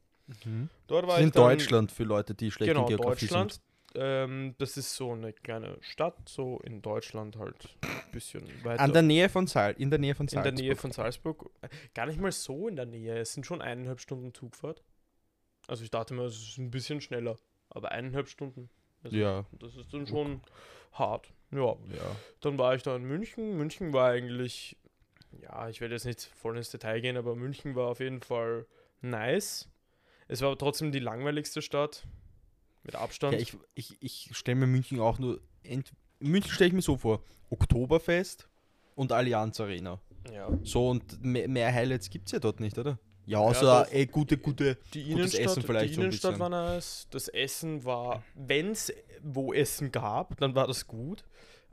Mhm. 0.45 0.69
Dort 0.87 1.07
war 1.07 1.19
in 1.19 1.31
Deutschland 1.31 1.91
für 1.91 2.03
Leute, 2.03 2.33
die 2.33 2.49
schlecht 2.51 2.69
Genau, 2.69 2.83
in 2.83 2.95
Geografie 2.95 3.25
Deutschland. 3.27 3.53
sind. 3.53 3.63
Ähm, 3.95 4.55
das 4.57 4.77
ist 4.77 4.95
so 4.95 5.11
eine 5.11 5.33
kleine 5.33 5.77
Stadt, 5.81 6.29
so 6.29 6.59
in 6.63 6.81
Deutschland 6.81 7.37
halt 7.37 7.77
ein 7.81 8.11
bisschen 8.11 8.43
weiter. 8.63 8.81
An 8.81 8.93
der 8.93 9.01
Nähe 9.01 9.27
von 9.29 9.47
Sal 9.47 9.75
in 9.77 9.89
der 9.89 9.99
Nähe 9.99 10.15
von 10.15 10.25
in 10.25 10.29
Salzburg. 10.29 10.55
der 10.55 10.63
Nähe 10.63 10.75
von 10.75 10.91
Salzburg. 10.91 11.49
Gar 11.93 12.05
nicht 12.05 12.19
mal 12.19 12.31
so 12.31 12.67
in 12.67 12.75
der 12.75 12.85
Nähe. 12.85 13.17
Es 13.19 13.33
sind 13.33 13.45
schon 13.45 13.61
eineinhalb 13.61 13.99
Stunden 13.99 14.33
Zugfahrt. 14.33 14.83
Also 15.67 15.83
ich 15.83 15.91
dachte 15.91 16.13
mir, 16.13 16.23
es 16.23 16.35
ist 16.35 16.57
ein 16.57 16.71
bisschen 16.71 17.01
schneller. 17.01 17.37
Aber 17.69 17.91
eineinhalb 17.91 18.27
Stunden. 18.27 18.69
Also 19.03 19.15
Ja, 19.15 19.45
Das 19.59 19.75
ist 19.75 19.93
dann 19.93 20.07
schon 20.07 20.41
hart. 20.93 21.33
Ja. 21.51 21.75
ja. 21.89 22.15
Dann 22.41 22.57
war 22.57 22.75
ich 22.75 22.83
da 22.83 22.95
in 22.95 23.03
München. 23.03 23.57
München 23.57 23.93
war 23.93 24.11
eigentlich, 24.11 24.77
ja, 25.41 25.69
ich 25.69 25.81
werde 25.81 25.95
jetzt 25.95 26.05
nicht 26.05 26.21
voll 26.21 26.57
ins 26.57 26.69
Detail 26.69 27.01
gehen, 27.01 27.17
aber 27.17 27.35
München 27.35 27.75
war 27.75 27.87
auf 27.89 27.99
jeden 27.99 28.21
Fall 28.21 28.65
nice. 29.01 29.69
Es 30.27 30.41
war 30.41 30.49
aber 30.49 30.57
trotzdem 30.57 30.91
die 30.91 30.99
langweiligste 30.99 31.61
Stadt. 31.61 32.05
Mit 32.83 32.95
Abstand. 32.95 33.33
ja 33.33 33.39
ich 33.39 33.55
ich, 33.75 33.97
ich 34.01 34.29
stelle 34.33 34.55
mir 34.55 34.67
München 34.67 34.99
auch 34.99 35.19
nur. 35.19 35.39
München 36.19 36.51
stelle 36.51 36.69
ich 36.69 36.73
mir 36.73 36.81
so 36.81 36.97
vor: 36.97 37.23
Oktoberfest 37.49 38.47
und 38.95 39.11
Allianz 39.11 39.59
Arena. 39.59 39.99
ja. 40.31 40.49
So 40.63 40.89
und 40.89 41.23
mehr, 41.23 41.47
mehr 41.47 41.73
Highlights 41.73 42.09
gibt 42.09 42.27
es 42.27 42.31
ja 42.33 42.39
dort 42.39 42.59
nicht, 42.59 42.77
oder? 42.77 42.99
Ja, 43.25 43.39
Ja, 43.39 43.39
außer 43.39 43.85
doch. 43.85 43.91
ey, 43.91 44.07
gute, 44.07 44.37
gute. 44.37 44.77
Die 44.93 45.03
Gutes 45.03 45.33
Innenstadt, 45.35 45.45
Essen 45.45 45.63
vielleicht 45.63 45.89
die 45.91 45.95
so 45.95 46.01
Innenstadt 46.01 46.39
war 46.39 46.49
nice. 46.49 47.07
Das 47.11 47.27
Essen 47.27 47.85
war, 47.85 48.23
wenn 48.35 48.71
es 48.71 48.91
wo 49.21 49.53
Essen 49.53 49.91
gab, 49.91 50.37
dann 50.37 50.55
war 50.55 50.67
das 50.67 50.87
gut. 50.87 51.23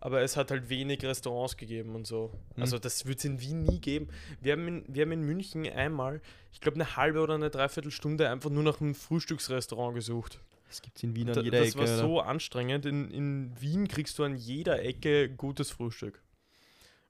Aber 0.01 0.21
es 0.21 0.37
hat 0.37 0.53
halt 0.53 0.69
wenig 0.69 1.03
Restaurants 1.05 1.57
gegeben 1.57 1.97
und 1.97 2.07
so. 2.07 2.31
Hm. 2.55 2.63
Also 2.63 2.79
das 2.79 3.07
wird 3.07 3.19
es 3.19 3.25
in 3.25 3.41
Wien 3.41 3.65
nie 3.65 3.81
geben. 3.81 4.09
Wir 4.41 4.53
haben 4.53 4.69
in, 4.69 4.85
wir 4.87 5.03
haben 5.03 5.11
in 5.13 5.23
München 5.23 5.67
einmal, 5.69 6.21
ich 6.53 6.61
glaube 6.61 6.77
eine 6.77 6.97
halbe 6.97 7.21
oder 7.21 7.35
eine 7.35 7.51
Dreiviertelstunde 7.51 8.29
einfach 8.29 8.51
nur 8.51 8.63
nach 8.63 8.81
einem 8.81 8.95
Frühstücksrestaurant 8.95 9.97
gesucht. 9.97 10.39
Das 10.69 10.83
gibt 10.83 10.99
es 10.99 11.03
in 11.03 11.17
Wien 11.17 11.31
an 11.31 11.43
jeder 11.45 11.61
das 11.61 11.71
Ecke. 11.71 11.79
war 11.79 11.85
oder? 11.85 11.97
so 11.99 12.21
anstrengend. 12.21 12.87
In, 12.87 13.11
in 13.11 13.61
Wien 13.61 13.89
kriegst 13.89 14.19
du 14.19 14.25
an 14.25 14.37
jeder 14.37 14.83
Ecke 14.83 15.29
gutes 15.31 15.71
Frühstück. 15.71 16.23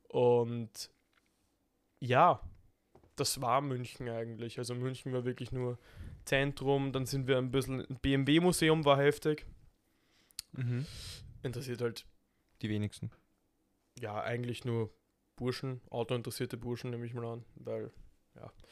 Und 0.08 0.90
ja, 2.00 2.40
das 3.16 3.40
war 3.40 3.60
München 3.60 4.08
eigentlich. 4.08 4.58
Also 4.58 4.74
München 4.74 5.12
war 5.12 5.24
wirklich 5.24 5.50
nur 5.52 5.78
Zentrum. 6.24 6.92
Dann 6.92 7.04
sind 7.06 7.26
wir 7.26 7.36
ein 7.38 7.50
bisschen. 7.50 7.84
BMW-Museum 8.00 8.84
war 8.84 8.98
heftig. 8.98 9.44
Mhm. 10.52 10.86
Interessiert 11.42 11.80
halt, 11.80 12.06
Die 12.62 12.68
wenigsten. 12.68 13.10
ja, 14.00 14.22
eigentlich 14.22 14.64
nur 14.64 14.90
Burschen, 15.36 15.80
autointeressierte 15.90 16.56
Burschen, 16.56 16.90
nehme 16.90 17.06
ich 17.06 17.14
mal 17.14 17.26
an. 17.26 17.44
Weil, 17.56 17.90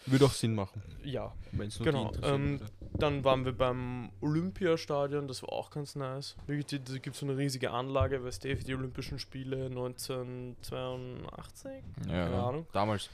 Würde 0.07 0.25
auch 0.27 0.33
Sinn 0.33 0.55
machen, 0.55 0.83
ja. 1.03 1.35
wenn 1.53 1.69
es 1.69 1.81
nur 1.81 1.87
Genau, 1.87 2.13
ähm. 2.23 2.61
Dann 2.95 3.25
waren 3.25 3.45
wir 3.45 3.53
beim 3.53 4.11
Olympiastadion, 4.21 5.29
das 5.29 5.43
war 5.43 5.53
auch 5.53 5.71
ganz 5.71 5.95
nice. 5.97 6.37
Wirklich, 6.47 6.83
Da 6.85 6.97
gibt 6.99 7.15
es 7.15 7.21
so 7.21 7.27
eine 7.27 7.37
riesige 7.37 7.73
Anlage, 7.73 8.25
weißt 8.25 8.45
du, 8.45 8.57
für 8.57 8.65
die 8.65 8.75
Olympischen 8.75 9.19
Spiele 9.19 9.67
1982? 9.67 11.71
Ja, 12.07 12.09
keine 12.13 12.43
Ahnung. 12.43 12.67
Damals. 12.73 13.11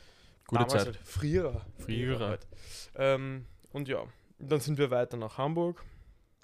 Gute 0.46 0.64
Damals 0.64 0.72
Zeit. 0.72 0.86
Halt. 0.86 0.98
Früher. 1.02 1.66
Früher. 1.78 2.20
halt. 2.20 2.46
Ähm, 2.96 3.46
und 3.72 3.88
ja, 3.88 4.04
dann 4.38 4.60
sind 4.60 4.78
wir 4.78 4.90
weiter 4.90 5.16
nach 5.16 5.38
Hamburg. 5.38 5.82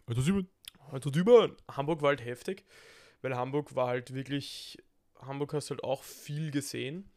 Also 0.07 0.23
sieben. 0.23 0.49
Also 0.91 1.11
über. 1.11 1.51
Hamburg 1.71 2.01
war 2.01 2.09
halt 2.09 2.25
heftig, 2.25 2.65
weil 3.21 3.37
Hamburg 3.37 3.75
war 3.75 3.89
halt 3.89 4.15
wirklich. 4.15 4.79
Hamburg 5.21 5.53
hast 5.53 5.69
du 5.69 5.75
halt 5.75 5.85
auch 5.85 6.03
viel 6.03 6.51
gesehen. 6.51 7.11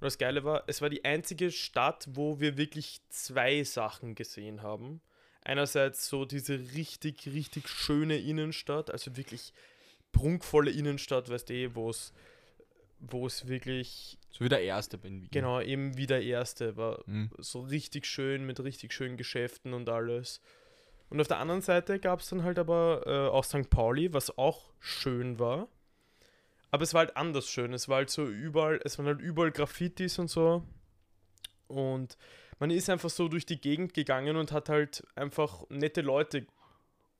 Und 0.00 0.04
das 0.04 0.18
Geile 0.18 0.44
war, 0.44 0.64
es 0.66 0.82
war 0.82 0.90
die 0.90 1.04
einzige 1.04 1.50
Stadt, 1.50 2.06
wo 2.10 2.38
wir 2.40 2.56
wirklich 2.56 3.00
zwei 3.08 3.62
Sachen 3.64 4.14
gesehen 4.14 4.62
haben. 4.62 5.00
Einerseits 5.42 6.08
so 6.08 6.24
diese 6.24 6.58
richtig, 6.74 7.26
richtig 7.26 7.68
schöne 7.68 8.18
Innenstadt, 8.18 8.90
also 8.90 9.16
wirklich 9.16 9.52
prunkvolle 10.12 10.70
Innenstadt, 10.70 11.28
weißt 11.28 11.48
du, 11.48 11.74
wo 11.74 11.90
es 11.90 12.12
wo 12.98 13.26
es 13.26 13.46
wirklich, 13.46 14.18
So 14.30 14.44
wie 14.44 14.48
der 14.48 14.62
erste 14.62 14.96
in 15.02 15.22
Wien. 15.22 15.28
genau, 15.30 15.60
eben 15.60 15.96
wie 15.96 16.06
der 16.06 16.22
erste 16.22 16.76
war. 16.76 17.02
Mhm. 17.06 17.30
So 17.38 17.60
richtig 17.60 18.06
schön, 18.06 18.46
mit 18.46 18.58
richtig 18.60 18.92
schönen 18.92 19.16
Geschäften 19.16 19.74
und 19.74 19.88
alles. 19.88 20.40
Und 21.08 21.20
auf 21.20 21.28
der 21.28 21.38
anderen 21.38 21.60
Seite 21.60 22.00
gab 22.00 22.20
es 22.20 22.28
dann 22.30 22.42
halt 22.42 22.58
aber 22.58 23.02
äh, 23.06 23.28
auch 23.28 23.44
St. 23.44 23.70
Pauli, 23.70 24.12
was 24.12 24.36
auch 24.38 24.72
schön 24.80 25.38
war. 25.38 25.68
Aber 26.76 26.82
es 26.82 26.92
war 26.92 27.06
halt 27.06 27.16
anders 27.16 27.48
schön. 27.48 27.72
Es 27.72 27.88
war 27.88 27.96
halt 27.96 28.10
so 28.10 28.26
überall, 28.26 28.78
es 28.84 28.98
waren 28.98 29.06
halt 29.06 29.22
überall 29.22 29.50
Graffitis 29.50 30.18
und 30.18 30.28
so. 30.28 30.62
Und 31.68 32.18
man 32.58 32.68
ist 32.68 32.90
einfach 32.90 33.08
so 33.08 33.28
durch 33.28 33.46
die 33.46 33.58
Gegend 33.58 33.94
gegangen 33.94 34.36
und 34.36 34.52
hat 34.52 34.68
halt 34.68 35.02
einfach 35.14 35.64
nette 35.70 36.02
Leute 36.02 36.44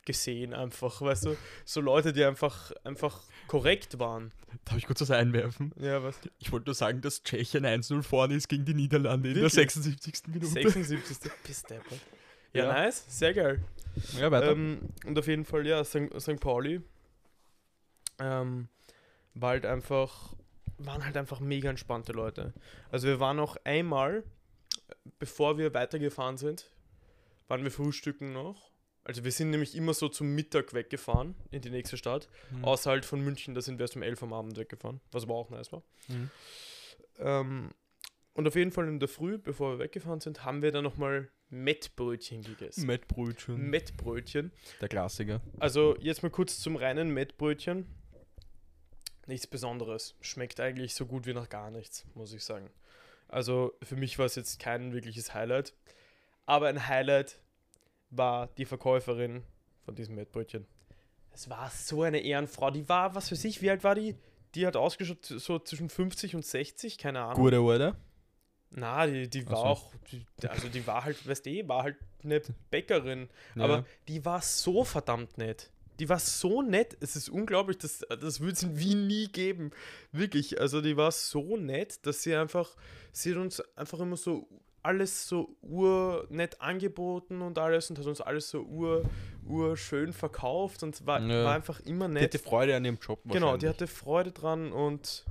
gesehen, 0.04 0.52
einfach, 0.52 1.00
weißt 1.00 1.24
du, 1.24 1.36
so 1.64 1.80
Leute, 1.80 2.12
die 2.12 2.22
einfach, 2.22 2.70
einfach 2.84 3.22
korrekt 3.46 3.98
waren. 3.98 4.30
Darf 4.66 4.76
ich 4.76 4.84
kurz 4.84 5.00
was 5.00 5.10
einwerfen? 5.10 5.72
Ja, 5.80 6.02
was? 6.02 6.20
Ich 6.38 6.52
wollte 6.52 6.66
nur 6.66 6.74
sagen, 6.74 7.00
dass 7.00 7.22
Tschechien 7.22 7.64
1-0 7.64 8.02
vorne 8.02 8.34
ist 8.34 8.48
gegen 8.48 8.66
die 8.66 8.74
Niederlande 8.74 9.30
in 9.30 9.34
der 9.36 9.44
Wirklich? 9.44 9.70
76. 9.72 10.28
Minute. 10.28 10.46
76. 10.48 11.32
Bis 11.46 11.62
deppert. 11.62 11.98
Ja, 12.52 12.64
Ja. 12.66 12.72
nice, 12.74 13.06
sehr 13.08 13.32
geil. 13.32 13.64
Ja, 14.20 14.30
weiter. 14.30 14.52
Ähm, 14.52 14.80
und 15.06 15.18
auf 15.18 15.26
jeden 15.26 15.46
Fall, 15.46 15.66
ja, 15.66 15.82
St. 15.82 16.10
St. 16.20 16.40
Pauli 16.40 16.82
ähm, 18.18 18.68
war 19.36 19.50
halt 19.50 19.66
einfach, 19.66 20.34
waren 20.78 21.04
halt 21.04 21.16
einfach 21.16 21.40
mega 21.40 21.70
entspannte 21.70 22.12
Leute. 22.12 22.54
Also 22.90 23.06
wir 23.06 23.20
waren 23.20 23.36
noch 23.36 23.56
einmal, 23.64 24.24
bevor 25.18 25.58
wir 25.58 25.74
weitergefahren 25.74 26.38
sind, 26.38 26.70
waren 27.46 27.62
wir 27.62 27.70
frühstücken 27.70 28.32
noch. 28.32 28.70
Also 29.04 29.22
wir 29.22 29.30
sind 29.30 29.50
nämlich 29.50 29.76
immer 29.76 29.94
so 29.94 30.08
zum 30.08 30.34
Mittag 30.34 30.74
weggefahren 30.74 31.36
in 31.50 31.60
die 31.60 31.70
nächste 31.70 31.96
Stadt. 31.96 32.28
Mhm. 32.50 32.64
Außer 32.64 32.90
halt 32.90 33.04
von 33.04 33.20
München, 33.20 33.54
da 33.54 33.60
sind 33.60 33.78
wir 33.78 33.84
erst 33.84 33.94
um 33.94 34.02
11 34.02 34.22
am 34.24 34.32
Abend 34.32 34.56
weggefahren, 34.56 35.00
was 35.12 35.22
aber 35.24 35.34
auch 35.34 35.50
nice 35.50 35.70
war. 35.70 35.82
Mhm. 36.08 36.30
Ähm, 37.18 37.70
und 38.32 38.48
auf 38.48 38.56
jeden 38.56 38.72
Fall 38.72 38.88
in 38.88 38.98
der 38.98 39.08
Früh, 39.08 39.38
bevor 39.38 39.72
wir 39.72 39.78
weggefahren 39.78 40.20
sind, 40.20 40.44
haben 40.44 40.60
wir 40.60 40.72
dann 40.72 40.82
nochmal 40.82 41.30
Mettbrötchen 41.48 42.42
gegessen. 42.42 42.86
Mettbrötchen. 42.86 43.70
Mettbrötchen. 43.70 44.52
der 44.80 44.88
Klassiker. 44.88 45.40
Also 45.58 45.96
jetzt 46.00 46.22
mal 46.22 46.30
kurz 46.30 46.58
zum 46.58 46.76
reinen 46.76 47.10
Mettbrötchen. 47.10 47.86
Nichts 49.26 49.46
Besonderes. 49.46 50.14
Schmeckt 50.20 50.60
eigentlich 50.60 50.94
so 50.94 51.06
gut 51.06 51.26
wie 51.26 51.34
nach 51.34 51.48
gar 51.48 51.70
nichts, 51.70 52.04
muss 52.14 52.32
ich 52.32 52.44
sagen. 52.44 52.70
Also 53.28 53.74
für 53.82 53.96
mich 53.96 54.18
war 54.18 54.26
es 54.26 54.36
jetzt 54.36 54.60
kein 54.60 54.92
wirkliches 54.92 55.34
Highlight. 55.34 55.74
Aber 56.44 56.68
ein 56.68 56.86
Highlight 56.86 57.40
war 58.10 58.48
die 58.56 58.64
Verkäuferin 58.64 59.42
von 59.84 59.94
diesem 59.94 60.14
Mettbrötchen. 60.14 60.66
Es 61.32 61.50
war 61.50 61.70
so 61.70 62.02
eine 62.02 62.20
Ehrenfrau. 62.20 62.70
Die 62.70 62.88
war, 62.88 63.14
was 63.14 63.30
weiß 63.30 63.44
ich, 63.44 63.60
wie 63.62 63.70
alt 63.70 63.84
war 63.84 63.94
die? 63.94 64.14
Die 64.54 64.66
hat 64.66 64.76
ausgeschaut 64.76 65.24
so 65.24 65.58
zwischen 65.58 65.90
50 65.90 66.34
und 66.34 66.46
60, 66.46 66.98
keine 66.98 67.20
Ahnung. 67.20 67.42
Gute 67.42 67.60
Order. 67.60 67.96
Na, 68.70 69.06
die, 69.06 69.28
die 69.28 69.46
war 69.48 69.56
so. 69.56 69.64
auch, 69.64 69.94
die, 70.10 70.24
also 70.48 70.68
die 70.68 70.86
war 70.86 71.04
halt, 71.04 71.26
weißt 71.26 71.46
du, 71.46 71.68
war 71.68 71.82
halt 71.82 71.96
eine 72.22 72.40
Bäckerin. 72.70 73.28
Ja. 73.54 73.64
Aber 73.64 73.84
die 74.08 74.24
war 74.24 74.40
so 74.40 74.84
verdammt 74.84 75.36
nett. 75.38 75.70
Die 75.98 76.08
war 76.08 76.18
so 76.18 76.62
nett. 76.62 76.96
Es 77.00 77.16
ist 77.16 77.28
unglaublich, 77.28 77.78
das, 77.78 78.00
das 78.20 78.40
würde 78.40 78.52
es 78.52 78.62
in 78.62 78.78
Wien 78.78 79.06
nie 79.06 79.28
geben. 79.28 79.70
Wirklich. 80.12 80.60
Also 80.60 80.80
die 80.80 80.96
war 80.96 81.10
so 81.10 81.56
nett, 81.56 82.04
dass 82.06 82.22
sie 82.22 82.34
einfach, 82.34 82.76
sie 83.12 83.30
hat 83.32 83.38
uns 83.38 83.60
einfach 83.76 84.00
immer 84.00 84.16
so 84.16 84.46
alles 84.82 85.26
so 85.26 85.56
urnett 85.62 86.60
angeboten 86.60 87.42
und 87.42 87.58
alles 87.58 87.90
und 87.90 87.98
hat 87.98 88.06
uns 88.06 88.20
alles 88.20 88.50
so 88.50 88.60
ur, 88.62 89.02
urschön 89.48 90.12
verkauft 90.12 90.82
und 90.84 91.04
war, 91.06 91.20
Ja. 91.20 91.44
war 91.44 91.54
einfach 91.54 91.80
immer 91.80 92.06
die 92.08 92.14
nett. 92.14 92.22
hatte 92.34 92.38
Freude 92.38 92.76
an 92.76 92.84
ihrem 92.84 92.98
Job. 92.98 93.20
Genau, 93.24 93.56
die 93.56 93.68
hatte 93.68 93.88
Freude 93.88 94.30
dran 94.30 94.70
und, 94.70 95.24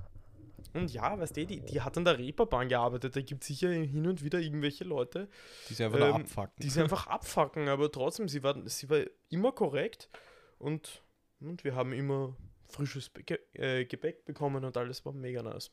und 0.74 0.92
ja, 0.92 1.18
weißt 1.18 1.38
du, 1.38 1.46
die, 1.46 1.62
die 1.62 1.80
hat 1.82 1.96
an 1.98 2.04
der 2.04 2.18
Reeperbahn 2.18 2.68
gearbeitet. 2.68 3.16
Da 3.16 3.22
gibt 3.22 3.44
es 3.44 3.48
sicher 3.48 3.70
hin 3.70 4.06
und 4.06 4.24
wieder 4.26 4.40
irgendwelche 4.40 4.84
Leute, 4.84 5.30
Die 5.70 5.74
sie 5.74 5.86
einfach 5.86 6.00
ähm, 6.00 6.16
abfucken. 6.16 6.52
die 6.62 6.70
sie 6.70 6.82
einfach 6.82 7.08
abfacken, 7.08 7.70
aber 7.70 7.90
trotzdem, 7.90 8.28
sie 8.28 8.44
war, 8.44 8.56
sie 8.66 8.90
war 8.90 9.04
immer 9.30 9.54
korrekt 9.54 10.10
und, 10.60 11.02
und 11.40 11.64
wir 11.64 11.76
haben 11.76 11.94
immer 11.94 12.36
frisches 12.68 13.10
Bege 13.10 13.40
äh, 13.54 13.86
Gebäck 13.86 14.26
bekommen 14.26 14.64
und 14.66 14.76
alles 14.78 15.06
war 15.06 15.14
mega 15.14 15.42
nice. 15.44 15.72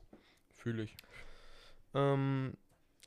Fühle 0.55 0.85
ich. 0.85 0.97
Ähm, 1.95 2.57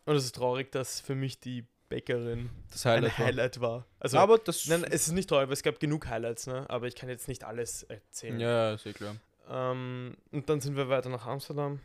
und 0.05 0.15
es 0.15 0.25
ist 0.25 0.35
traurig, 0.35 0.71
dass 0.71 0.99
für 0.99 1.15
mich 1.15 1.39
die 1.39 1.65
Bäckerin 1.89 2.49
Das 2.71 2.85
ein 2.85 3.03
Highlight. 3.03 3.19
war. 3.19 3.25
Highlight 3.25 3.61
war. 3.61 3.85
Also, 3.99 4.17
aber 4.17 4.37
das. 4.37 4.67
nein, 4.67 4.83
es 4.83 5.07
ist 5.07 5.13
nicht 5.13 5.29
traurig, 5.29 5.47
weil 5.47 5.53
es 5.53 5.63
gab 5.63 5.79
genug 5.79 6.07
Highlights, 6.07 6.47
ne? 6.47 6.69
aber 6.69 6.87
ich 6.87 6.95
kann 6.95 7.09
jetzt 7.09 7.27
nicht 7.27 7.43
alles 7.43 7.83
erzählen. 7.83 8.39
ja, 8.39 8.73
ist 8.73 8.85
eh 8.85 8.93
klar. 8.93 9.15
Ähm, 9.47 10.17
und 10.31 10.49
dann 10.49 10.61
sind 10.61 10.75
wir 10.75 10.89
weiter 10.89 11.09
nach 11.09 11.25
Amsterdam. 11.25 11.79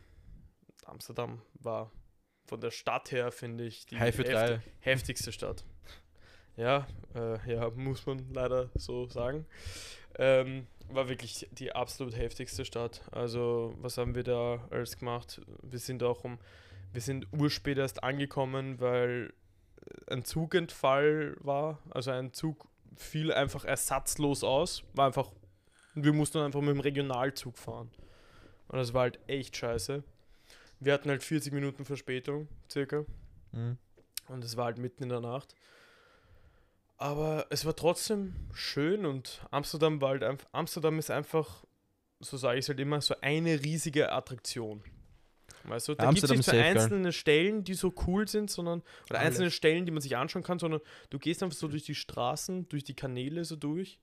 Amsterdam 0.87 1.43
war 1.55 1.91
von 2.47 2.61
der 2.61 2.71
Stadt 2.71 3.13
her, 3.13 3.31
finde 3.31 3.65
ich, 3.65 3.87
die 3.87 3.97
drei. 3.97 4.61
heftigste 4.81 5.33
Stadt. 5.33 5.65
Ja, 6.61 6.87
äh, 7.15 7.55
ja, 7.55 7.71
muss 7.75 8.05
man 8.05 8.31
leider 8.35 8.69
so 8.75 9.09
sagen. 9.09 9.47
Ähm, 10.19 10.67
war 10.91 11.09
wirklich 11.09 11.49
die 11.53 11.73
absolut 11.73 12.17
heftigste 12.17 12.67
Stadt. 12.67 13.01
Also, 13.13 13.75
was 13.81 13.97
haben 13.97 14.15
wir 14.15 14.25
da 14.25 14.67
alles 14.71 14.99
gemacht? 14.99 15.41
Wir 15.63 15.79
sind 15.79 16.03
auch 16.03 16.23
um, 16.25 16.39
wir 16.93 17.01
sind 17.01 17.27
urspät 17.33 17.79
erst 17.79 18.05
angekommen, 18.05 18.79
weil 18.79 19.33
ein 20.09 20.25
Zugentfall 20.25 21.35
war. 21.41 21.79
Also 21.91 22.11
ein 22.11 22.35
Zug 22.35 22.69
fiel 22.97 23.33
einfach 23.33 23.65
ersatzlos 23.65 24.45
aus. 24.45 24.83
War 24.93 25.07
einfach, 25.07 25.33
wir 25.95 26.13
mussten 26.13 26.39
einfach 26.39 26.61
mit 26.61 26.75
dem 26.75 26.81
Regionalzug 26.81 27.57
fahren. 27.57 27.91
Und 28.69 28.79
das 28.79 28.93
war 28.93 29.03
halt 29.03 29.19
echt 29.29 29.57
scheiße. 29.57 30.03
Wir 30.81 30.93
hatten 30.93 31.09
halt 31.09 31.23
40 31.23 31.55
Minuten 31.55 31.85
Verspätung, 31.87 32.49
circa. 32.71 33.07
Mhm. 33.53 33.79
Und 34.29 34.45
es 34.45 34.57
war 34.57 34.67
halt 34.67 34.79
mitten 34.79 35.05
in 35.05 35.09
der 35.09 35.21
Nacht. 35.21 35.55
Aber 37.01 37.47
es 37.49 37.65
war 37.65 37.75
trotzdem 37.75 38.35
schön 38.53 39.07
und 39.07 39.41
Amsterdam 39.51 40.03
war 40.03 40.11
halt 40.11 40.23
einfach, 40.23 40.47
Amsterdam 40.53 40.99
ist 40.99 41.11
einfach, 41.11 41.65
so 42.21 42.37
sage 42.37 42.59
ich 42.59 42.65
es 42.67 42.69
halt 42.69 42.79
immer, 42.79 43.01
so 43.01 43.15
eine 43.23 43.59
riesige 43.65 44.13
Attraktion. 44.13 44.85
Weißt 45.65 45.89
du, 45.89 45.95
da 45.95 46.11
gibt 46.11 46.23
es 46.23 46.31
nicht 46.31 46.45
so 46.45 46.53
geil. 46.53 46.61
einzelne 46.77 47.13
Stellen, 47.13 47.65
die 47.65 47.73
so 47.73 47.95
cool 48.07 48.29
sind, 48.29 48.51
sondern, 48.51 48.83
oder 49.09 49.19
Alles. 49.19 49.29
einzelne 49.29 49.51
Stellen, 49.51 49.87
die 49.87 49.93
man 49.93 50.03
sich 50.03 50.15
anschauen 50.15 50.43
kann, 50.43 50.59
sondern 50.59 50.83
du 51.09 51.19
gehst 51.19 51.43
einfach 51.43 51.57
so 51.57 51.69
durch 51.69 51.85
die 51.85 51.95
Straßen, 51.95 52.69
durch 52.69 52.85
die 52.85 52.95
Kanäle 52.95 53.47
so 53.47 53.57
durch 53.57 53.99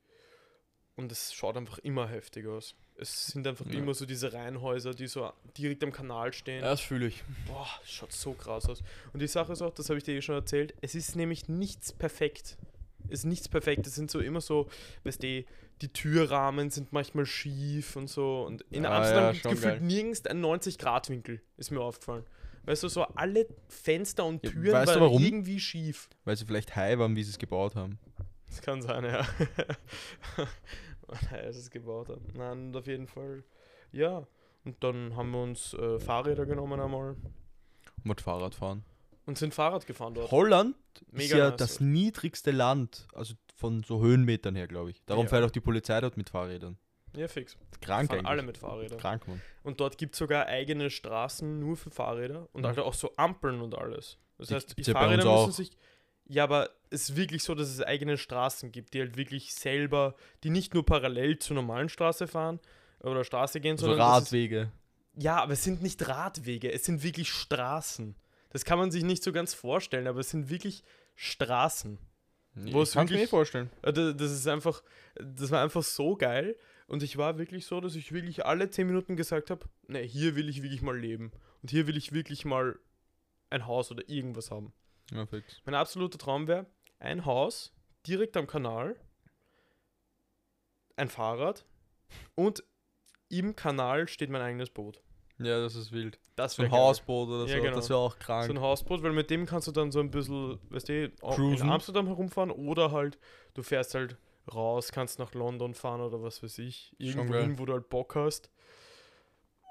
und 0.95 1.11
es 1.11 1.35
schaut 1.35 1.55
einfach 1.55 1.77
immer 1.79 2.07
heftig 2.07 2.47
aus. 2.47 2.73
Es 2.95 3.27
sind 3.27 3.45
einfach 3.45 3.67
Ja. 3.67 3.73
immer 3.73 3.93
so 3.93 4.07
diese 4.07 4.33
Reihenhäuser, 4.33 4.95
die 4.95 5.05
so 5.05 5.31
direkt 5.55 5.83
am 5.83 5.91
Kanal 5.91 6.33
stehen. 6.33 6.63
Ja, 6.63 6.71
das 6.71 6.81
fühle 6.81 7.05
ich. 7.07 7.23
Boah, 7.45 7.67
schaut 7.85 8.11
so 8.11 8.33
krass 8.33 8.67
aus. 8.67 8.81
Und 9.13 9.19
die 9.19 9.27
Sache 9.27 9.53
ist 9.53 9.61
auch, 9.61 9.73
das 9.75 9.89
habe 9.89 9.99
ich 9.99 10.03
dir 10.03 10.15
eh 10.15 10.21
schon 10.23 10.33
erzählt, 10.33 10.73
es 10.81 10.95
ist 10.95 11.15
nämlich 11.15 11.47
nichts 11.47 11.93
perfekt. 11.93 12.57
Ist 13.09 13.25
nichts 13.25 13.47
perfekt. 13.49 13.85
Es 13.87 13.95
sind 13.95 14.09
so 14.11 14.19
immer 14.19 14.41
so, 14.41 14.67
weißt 15.03 15.21
du, 15.23 15.45
die 15.81 15.87
Türrahmen 15.93 16.69
sind 16.69 16.91
manchmal 16.93 17.25
schief 17.25 17.95
und 17.95 18.09
so. 18.09 18.43
Und 18.45 18.63
in 18.71 18.85
Ah, 18.85 18.97
Amsterdam 18.97 19.23
ja, 19.25 19.31
gibt 19.33 19.45
es 19.45 19.51
gefühlt 19.51 19.73
geil. 19.79 19.81
nirgends 19.81 20.25
ein 20.25 20.41
90-Grad-Winkel, 20.43 21.41
ist 21.57 21.71
mir 21.71 21.81
aufgefallen. 21.81 22.23
Weißt 22.65 22.83
du, 22.83 22.89
so 22.89 23.03
alle 23.03 23.47
Fenster 23.69 24.25
und 24.25 24.43
Ja, 24.43 24.51
Türen 24.51 24.73
weißt 24.73 24.89
du 24.95 24.99
waren 24.99 25.01
warum? 25.09 25.23
irgendwie 25.23 25.59
schief. 25.59 26.09
Weil 26.25 26.35
sie 26.35 26.45
vielleicht 26.45 26.75
high 26.75 26.97
waren, 26.99 27.15
wie 27.15 27.23
sie 27.23 27.29
es 27.31 27.37
gebaut 27.39 27.75
haben. 27.75 27.97
Das 28.49 28.61
kann 28.61 28.81
sein, 28.81 29.03
ja. 29.05 29.25
Wann 31.07 31.19
er 31.31 31.47
es 31.49 31.69
gebaut 31.69 32.09
hat. 32.09 32.19
Nein, 32.35 32.75
auf 32.75 32.87
jeden 32.87 33.07
Fall, 33.07 33.43
ja. 33.91 34.27
Und 34.65 34.83
dann 34.83 35.15
haben 35.15 35.31
wir 35.31 35.41
uns 35.43 35.73
äh, 35.75 35.99
Fahrräder 35.99 36.45
genommen 36.45 36.79
einmal 36.79 37.15
Mit 38.03 38.19
Fahrrad 38.19 38.53
fahren. 38.55 38.83
Und 39.27 39.37
sind 39.37 39.53
Fahrrad 39.53 39.85
gefahren 39.85 40.15
dort. 40.15 40.31
Holland 40.31 40.75
ist 41.11 41.13
Mega 41.13 41.37
ja 41.37 41.49
nice 41.51 41.57
das 41.59 41.79
niedrigste 41.79 42.49
Land, 42.49 43.07
also 43.13 43.35
von 43.55 43.83
so 43.83 44.01
Höhenmetern 44.01 44.55
her, 44.55 44.67
glaube 44.67 44.89
ich. 44.89 45.03
Darum 45.05 45.25
Ja. 45.25 45.29
fährt 45.29 45.43
auch 45.45 45.51
die 45.51 45.59
Polizei 45.59 46.01
dort 46.01 46.17
mit 46.17 46.29
Fahrrädern. 46.31 46.77
Ja, 47.15 47.27
fix. 47.27 47.55
Krank 47.81 48.09
fahren 48.09 48.19
eigentlich. 48.19 48.27
alle 48.29 48.41
mit 48.43 48.57
Fahrrädern. 48.57 48.99
Krank, 48.99 49.27
Mann. 49.27 49.41
Und 49.63 49.79
dort 49.79 49.97
gibt 49.97 50.13
es 50.15 50.19
sogar 50.19 50.47
eigene 50.47 50.89
Straßen 50.89 51.59
nur 51.59 51.77
für 51.77 51.89
Fahrräder 51.91 52.47
und 52.53 52.61
Mhm. 52.61 52.65
halt 52.67 52.79
auch 52.79 52.93
so 52.93 53.11
Ampeln 53.17 53.61
und 53.61 53.75
alles. 53.75 54.17
Das 54.37 54.49
Die 54.49 54.55
heißt, 54.55 54.77
die 54.77 54.83
Fahrräder 54.83 55.17
müssen 55.17 55.27
auch. 55.29 55.51
sich. 55.51 55.71
Ja, 56.29 56.43
aber 56.43 56.69
es 56.89 57.09
ist 57.09 57.15
wirklich 57.15 57.43
so, 57.43 57.55
dass 57.55 57.69
es 57.69 57.81
eigene 57.81 58.17
Straßen 58.17 58.71
gibt, 58.71 58.93
die 58.93 58.99
halt 58.99 59.15
wirklich 59.17 59.53
selber, 59.55 60.15
die 60.43 60.49
nicht 60.49 60.73
nur 60.73 60.85
parallel 60.85 61.39
zur 61.39 61.55
normalen 61.55 61.89
Straße 61.89 62.27
fahren 62.27 62.59
oder 62.99 63.23
Straße 63.23 63.61
gehen, 63.61 63.73
Also 63.73 63.87
sondern. 63.87 63.99
das 63.99 64.17
ist- 64.23 64.27
Radwege. 64.27 64.71
Ja, 65.15 65.41
aber 65.41 65.53
es 65.53 65.63
sind 65.63 65.81
nicht 65.81 66.07
Radwege, 66.07 66.71
es 66.71 66.85
sind 66.85 67.01
wirklich 67.01 67.29
Straßen. 67.31 68.15
Das 68.57 68.65
kann 68.65 68.79
man 68.79 68.89
sich 68.89 69.03
nicht 69.03 69.21
so 69.21 69.31
ganz 69.31 69.53
vorstellen, 69.53 70.07
aber 70.07 70.19
es 70.19 70.31
sind 70.31 70.49
wirklich 70.49 70.83
Straßen. 71.13 71.99
Wo 72.55 72.81
es 72.81 72.89
ich 72.89 72.95
kann's 72.95 73.11
mir 73.11 73.17
wirklich- 73.17 73.21
nicht 73.21 73.29
vorstellen. 73.29 73.69
Äh, 73.83 73.93
da- 73.93 74.13
Das 74.13 74.31
ist 74.31 74.47
einfach, 74.47 74.81
das 75.13 75.51
war 75.51 75.61
einfach 75.61 75.83
so 75.83 76.15
geil. 76.15 76.57
Und 76.87 77.03
ich 77.03 77.17
war 77.17 77.37
wirklich 77.37 77.67
so, 77.67 77.79
dass 77.81 77.93
ich 77.93 78.11
wirklich 78.13 78.47
alle 78.47 78.67
10 78.71 78.87
Minuten 78.87 79.15
gesagt 79.15 79.51
habe, 79.51 79.67
ne, 79.87 79.99
hier 79.99 80.35
will 80.35 80.49
ich 80.49 80.63
wirklich 80.63 80.81
mal 80.81 80.97
leben. 80.97 81.31
Und 81.61 81.69
hier 81.69 81.85
will 81.85 81.97
ich 81.97 82.13
wirklich 82.13 82.45
mal 82.45 82.79
ein 83.51 83.67
Haus 83.67 83.91
oder 83.91 84.09
irgendwas 84.09 84.49
haben. 84.49 84.73
Ja, 85.11 85.27
fix. 85.27 85.61
Mein 85.65 85.75
absoluter 85.75 86.17
Traum 86.17 86.47
wäre, 86.47 86.65
ein 86.97 87.25
Haus 87.25 87.75
direkt 88.07 88.35
am 88.37 88.47
Kanal, 88.47 88.95
ein 90.95 91.09
Fahrrad 91.09 91.63
und 92.35 92.63
im 93.29 93.55
Kanal 93.55 94.07
steht 94.07 94.31
mein 94.31 94.41
eigenes 94.41 94.71
Boot. 94.71 95.03
Ja, 95.39 95.61
das 95.61 95.75
ist 95.75 95.91
wild. 95.91 96.19
Das 96.35 96.55
So 96.55 96.63
ein 96.63 96.71
geil. 96.71 96.79
Hausboot 96.79 97.29
oder 97.29 97.45
Ja, 97.45 97.57
so, 97.57 97.63
genau. 97.63 97.75
das 97.75 97.89
wäre 97.89 97.99
auch 97.99 98.17
krank. 98.17 98.47
So 98.47 98.53
ein 98.53 98.61
Hausboot, 98.61 99.03
weil 99.03 99.13
mit 99.13 99.29
dem 99.29 99.45
kannst 99.45 99.67
du 99.67 99.71
dann 99.71 99.91
so 99.91 99.99
ein 99.99 100.09
bisschen, 100.09 100.59
weißt 100.69 100.89
du, 100.89 101.11
in. 101.37 101.61
Amsterdam 101.61 102.07
herumfahren 102.07 102.51
oder 102.51 102.91
halt, 102.91 103.19
du 103.53 103.61
fährst 103.61 103.93
halt 103.93 104.17
raus, 104.53 104.91
kannst 104.91 105.19
nach 105.19 105.33
London 105.33 105.73
fahren 105.73 106.01
oder 106.01 106.21
was 106.23 106.41
weiß 106.41 106.57
ich. 106.59 106.95
Irgendwo 106.97 107.35
hin, 107.35 107.59
wo 107.59 107.65
du 107.65 107.73
halt 107.73 107.89
Bock 107.89 108.15
hast. 108.15 108.49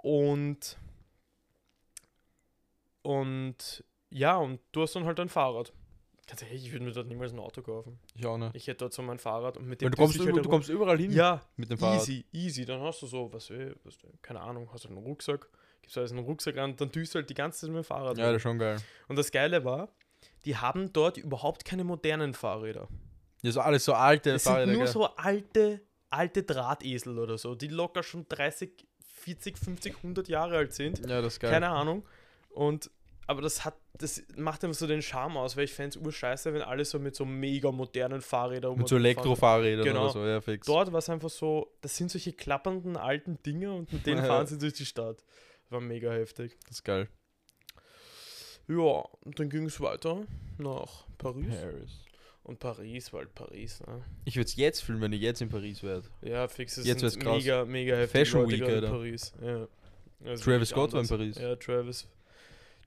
Und 0.02 0.76
und 3.02 3.85
ja, 4.11 4.37
und 4.37 4.61
du 4.73 4.82
hast 4.82 4.94
dann 4.94 5.04
halt 5.04 5.18
ein 5.20 5.28
Fahrrad. 5.28 5.73
Ehrlich, 6.42 6.66
ich 6.66 6.73
würde 6.73 6.85
mir 6.85 6.92
dort 6.92 7.06
niemals 7.06 7.33
ein 7.33 7.38
Auto 7.38 7.62
kaufen. 7.62 7.99
ich 8.14 8.26
auch 8.26 8.37
nicht. 8.37 8.54
Ich 8.56 8.66
hätte 8.66 8.78
dort 8.78 8.92
so 8.92 9.02
mein 9.02 9.18
Fahrrad 9.18 9.56
und 9.56 9.66
mit 9.68 9.80
dem 9.80 9.87
Weil 9.87 9.90
du, 9.92 9.97
kommst, 9.97 10.16
über, 10.16 10.33
halt 10.33 10.45
du 10.45 10.49
kommst 10.49 10.68
überall 10.68 10.99
hin 10.99 11.12
Ja, 11.12 11.40
mit 11.56 11.71
dem 11.71 11.78
Fahrrad. 11.78 12.00
easy, 12.00 12.25
easy. 12.33 12.64
Dann 12.64 12.80
hast 12.80 13.00
du 13.02 13.06
so, 13.06 13.33
was, 13.33 13.50
was 13.85 13.97
keine 14.23 14.40
Ahnung, 14.40 14.68
hast 14.73 14.85
du 14.85 14.88
einen 14.88 14.99
Rucksack, 14.99 15.49
gibst 15.83 15.97
alles 15.97 16.11
in 16.11 16.16
den 16.16 16.26
Rucksack 16.26 16.56
ran, 16.56 16.75
dann 16.76 16.90
düst 16.90 17.14
du 17.14 17.18
halt 17.21 17.30
die 17.30 17.35
ganze 17.35 17.61
Zeit 17.61 17.71
mit 17.71 17.78
dem 17.78 17.85
Fahrrad. 17.85 18.18
Ja, 18.18 18.26
das 18.26 18.37
ist 18.37 18.42
schon 18.42 18.59
geil. 18.59 18.78
Und 19.09 19.16
das 19.16 19.30
Geile 19.30 19.64
war, 19.64 19.88
die 20.45 20.56
haben 20.56 20.92
dort 20.92 21.16
überhaupt 21.16 21.64
keine 21.64 21.85
modernen 21.85 22.35
Fahrräder. 22.35 22.88
Ja, 23.42 23.52
so 23.52 23.61
alles 23.61 23.85
so 23.85 23.95
alte 23.95 24.30
Es 24.33 24.45
sind 24.45 24.52
Fahrräder. 24.52 24.73
nur 24.73 24.83
gell? 24.85 24.92
so 24.92 25.04
alte, 25.16 25.80
alte 26.11 26.42
Drahtesel 26.42 27.18
oder 27.18 27.38
so, 27.38 27.54
die 27.54 27.68
locker 27.68 28.02
schon 28.02 28.26
30, 28.28 28.85
40, 29.14 29.56
50, 29.59 29.97
100 29.99 30.28
Jahre 30.28 30.56
alt 30.56 30.73
sind. 30.75 30.99
Ja, 31.09 31.23
das 31.23 31.35
ist 31.35 31.40
geil. 31.40 31.50
Keine 31.52 31.68
Ahnung. 31.68 32.04
Und 32.50 32.90
aber 33.26 33.42
das 33.42 33.64
hat, 33.64 33.75
das 33.99 34.23
macht 34.37 34.62
einfach 34.64 34.78
so 34.78 34.87
den 34.87 35.02
Charme 35.02 35.37
aus, 35.37 35.56
weil 35.56 35.64
ich 35.64 35.73
fände 35.73 35.99
es 35.99 36.04
urscheiße, 36.04 36.52
wenn 36.54 36.62
alle 36.62 36.85
so 36.85 36.99
mit 36.99 37.14
so 37.16 37.25
mega 37.25 37.73
modernen 37.73 38.21
Fahrrädern 38.21 38.76
mit 38.76 38.88
so. 38.88 38.97
Elektrofahrrädern 38.97 39.85
Genau. 39.85 40.04
oder 40.04 40.12
so, 40.12 40.25
ja, 40.26 40.40
fix. 40.40 40.66
Dort 40.66 40.92
war 40.92 40.99
es 40.99 41.09
einfach 41.09 41.30
so, 41.30 41.73
das 41.80 41.97
sind 41.97 42.11
solche 42.11 42.33
klappernden 42.33 42.97
alten 42.97 43.42
Dinge 43.42 43.73
und 43.73 43.92
mit 43.92 44.06
denen 44.06 44.25
fahren 44.25 44.47
sie 44.47 44.59
durch 44.59 44.75
die 44.75 44.87
Stadt. 44.87 45.25
War 45.71 45.80
mega 45.80 46.12
heftig. 46.12 46.56
Das 46.68 46.76
ist 46.78 46.85
geil. 46.85 47.09
Ja, 48.68 49.05
und 49.24 49.38
dann 49.38 49.48
ging 49.48 49.66
es 49.66 49.81
weiter 49.81 50.22
nach 50.59 51.07
Paris. 51.18 51.55
Paris. 51.61 52.01
Und 52.42 52.61
Paris 52.61 53.12
war 53.12 53.20
halt 53.20 53.35
Paris, 53.35 53.81
ne? 53.81 54.05
Ich 54.24 54.37
würde 54.37 54.46
es 54.46 54.55
jetzt 54.57 54.81
fühlen, 54.83 55.01
wenn 55.01 55.12
ich 55.12 55.20
jetzt 55.20 55.40
in 55.42 55.48
Paris 55.48 55.83
wäre. 55.83 56.03
Ja, 56.22 56.46
fix, 56.46 56.77
es 56.77 56.87
Jetzt 56.87 57.03
wird's 57.03 57.18
krass. 57.18 57.37
mega, 57.38 57.64
mega 57.64 57.96
heftig 57.96 58.20
Fashion 58.20 58.42
Leute 58.42 58.53
Week, 58.53 58.62
Alter. 58.68 58.88
Paris. 58.88 59.33
Ja. 59.42 59.68
Also 60.24 60.44
Travis 60.44 60.68
Scott 60.68 60.92
war 60.92 61.01
in 61.01 61.07
anders. 61.07 61.09
Paris. 61.18 61.38
Ja, 61.38 61.57
Travis. 61.57 62.09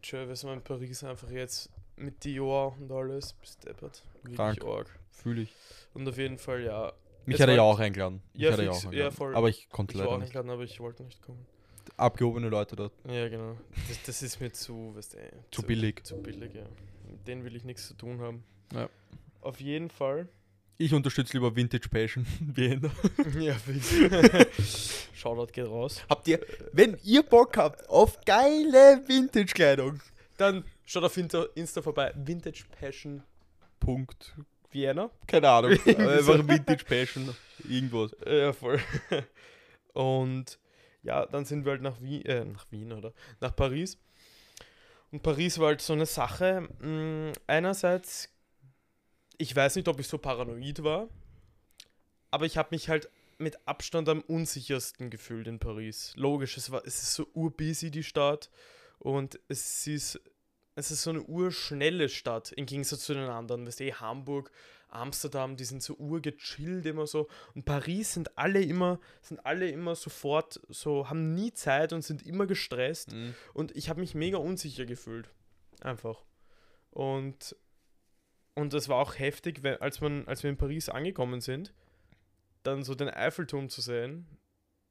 Travis 0.01 0.43
war 0.43 0.53
in 0.53 0.61
Paris 0.61 1.03
einfach 1.03 1.29
jetzt 1.29 1.69
mit 1.95 2.23
Dior 2.23 2.75
und 2.79 2.91
alles. 2.91 3.33
Bist 3.33 3.63
deppert. 3.65 4.03
Wirklich 4.23 4.39
arg. 4.63 4.99
Fühle 5.11 5.41
ich. 5.41 5.53
Und 5.93 6.07
auf 6.07 6.17
jeden 6.17 6.37
Fall, 6.37 6.63
ja. 6.63 6.93
Mich 7.25 7.35
Es 7.35 7.41
hat 7.41 7.49
er 7.49 7.55
ja 7.55 7.61
auch 7.61 7.79
eingeladen. 7.79 8.21
Mich 8.33 8.41
Ja, 8.43 8.51
hat 8.53 8.59
er 8.59 8.65
ja 8.65 8.71
auch 8.71 8.81
Ja, 8.83 8.89
eingeladen. 8.89 9.15
voll. 9.15 9.35
Aber 9.35 9.49
ich 9.49 9.69
konnte 9.69 9.93
Ich 9.93 9.99
leider 9.99 10.11
auch 10.11 10.17
nicht. 10.17 10.27
nicht 10.27 10.33
laden, 10.35 10.49
aber 10.49 10.63
ich 10.63 10.79
wollte 10.79 11.03
nicht 11.03 11.21
kommen. 11.21 11.45
Abgehobene 11.97 12.47
Leute 12.49 12.75
dort. 12.75 12.93
Ja, 13.07 13.27
genau. 13.27 13.57
Das, 13.89 14.01
das 14.03 14.21
ist 14.21 14.39
mir 14.39 14.51
zu, 14.53 14.95
weißt 14.95 15.15
du, 15.15 15.17
Zu 15.51 15.63
billig. 15.63 16.03
Zu 16.05 16.21
billig, 16.21 16.53
ja. 16.53 16.63
Mit 17.09 17.27
denen 17.27 17.43
will 17.43 17.55
ich 17.55 17.65
nichts 17.65 17.87
zu 17.87 17.93
tun 17.95 18.21
haben. 18.21 18.43
Ja. 18.73 18.89
Auf 19.41 19.59
jeden 19.59 19.89
Fall. 19.89 20.29
Ich 20.81 20.93
unterstütze 20.93 21.33
lieber 21.33 21.53
Vintage 21.53 21.89
Passion. 21.89 22.25
Vienna. 22.39 22.89
ja, 23.37 23.53
fix. 23.53 25.07
Shoutout 25.13 25.51
geht 25.51 25.67
raus. 25.67 26.01
Habt 26.09 26.25
ihr, 26.29 26.39
wenn 26.71 26.97
ihr 27.03 27.21
Bock 27.21 27.57
habt 27.57 27.89
auf 27.89 28.17
geile 28.25 29.03
Vintage-Kleidung, 29.05 29.99
Dann 30.37 30.63
schaut 30.85 31.03
auf 31.03 31.17
Insta, 31.17 31.81
vorbei. 31.81 32.13
Vintage 32.15 32.63
Passion 32.79 33.21
Punkt. 33.81 34.33
Vienna. 34.71 35.09
Keine 35.27 35.49
Ahnung. 35.49 35.71
Einfach 35.71 36.47
Vintage 36.47 36.85
Passion. 36.85 37.35
Irgendwas. 37.67 38.15
Ja, 38.25 38.53
voll. 38.53 38.79
Und 39.91 40.59
ja, 41.03 41.25
dann 41.25 41.43
sind 41.43 41.65
wir 41.65 41.73
halt 41.73 41.81
nach 41.81 41.99
Wien, 41.99 42.23
äh, 42.25 42.45
nach 42.45 42.65
Wien 42.71 42.93
oder 42.93 43.11
nach 43.41 43.53
Paris. 43.53 43.97
Und 45.11 45.23
Paris 45.23 45.59
war 45.59 45.67
halt 45.67 45.81
so 45.81 45.91
eine 45.91 46.05
Sache. 46.05 46.69
mh, 46.79 47.33
Einerseits, 47.47 48.29
ich 49.39 49.55
weiß 49.55 49.75
nicht, 49.77 49.87
ob 49.87 49.99
ich 49.99 50.07
so 50.07 50.19
paranoid 50.19 50.83
war, 50.83 51.09
aber 52.29 52.45
ich 52.45 52.57
habe 52.57 52.69
mich 52.71 52.89
halt 52.89 53.09
mit 53.39 53.57
Abstand 53.65 54.09
am 54.09 54.21
unsichersten 54.21 55.09
gefühlt 55.09 55.47
in 55.47 55.59
Paris. 55.59 56.13
Logisch, 56.15 56.57
es, 56.57 56.71
war, 56.71 56.85
es 56.85 57.01
ist 57.01 57.15
so 57.15 57.25
urbusy, 57.33 57.89
die 57.89 58.03
Stadt. 58.03 58.51
Und 58.99 59.39
es 59.47 59.87
ist, 59.87 60.19
es 60.75 60.91
ist 60.91 61.03
so 61.03 61.11
eine 61.11 61.23
urschnelle 61.23 62.09
Stadt, 62.09 62.51
im 62.51 62.65
Gegensatz 62.65 63.05
zu 63.05 63.13
den 63.13 63.29
anderen. 63.29 63.65
Weißt 63.65 63.79
du, 63.79 63.85
eh, 63.85 63.93
Hamburg, 63.93 64.51
Amsterdam, 64.89 65.55
die 65.55 65.63
sind 65.63 65.81
so 65.81 65.95
urgechillt 65.95 66.85
immer 66.85 67.07
so. 67.07 67.29
Und 67.55 67.63
Paris 67.63 68.13
sind 68.13 68.37
alle 68.37 68.61
immer, 68.61 68.99
sind 69.21 69.45
alle 69.45 69.69
immer 69.69 69.95
sofort 69.95 70.59
so, 70.67 71.09
haben 71.09 71.33
nie 71.33 71.53
Zeit 71.53 71.93
und 71.93 72.01
sind 72.01 72.25
immer 72.25 72.45
gestresst. 72.45 73.13
Mhm. 73.13 73.35
Und 73.53 73.75
ich 73.77 73.89
habe 73.89 74.01
mich 74.01 74.15
mega 74.15 74.37
unsicher 74.37 74.85
gefühlt. 74.85 75.29
Einfach. 75.79 76.25
Und, 76.91 77.55
und 78.55 78.73
das 78.73 78.89
war 78.89 78.97
auch 78.97 79.17
heftig, 79.17 79.63
wenn, 79.63 79.79
als, 79.81 80.01
man, 80.01 80.27
als 80.27 80.43
wir 80.43 80.49
in 80.49 80.57
Paris 80.57 80.89
angekommen 80.89 81.41
sind, 81.41 81.73
dann 82.63 82.83
so 82.83 82.95
den 82.95 83.09
Eiffelturm 83.09 83.69
zu 83.69 83.81
sehen. 83.81 84.27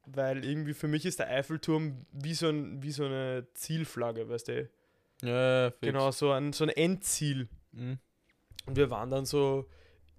Weil 0.07 0.43
irgendwie 0.45 0.73
für 0.73 0.89
mich 0.89 1.05
ist 1.05 1.19
der 1.19 1.29
Eiffelturm 1.29 2.07
wie 2.13 2.33
so, 2.33 2.49
ein, 2.49 2.83
wie 2.83 2.93
so 2.93 3.05
eine 3.05 3.47
Zielflagge, 3.53 4.29
weißt 4.29 4.49
du? 4.49 4.71
Ja, 5.23 5.71
fix. 5.71 5.81
Genau, 5.83 6.11
so 6.11 6.33
ein, 6.33 6.55
so 6.55 6.65
ein 6.65 6.71
Endziel. 6.71 7.49
Mhm. 7.73 7.99
Und 8.65 8.77
wir 8.77 8.91
waren 8.91 9.11
dann 9.11 9.27
so 9.27 9.69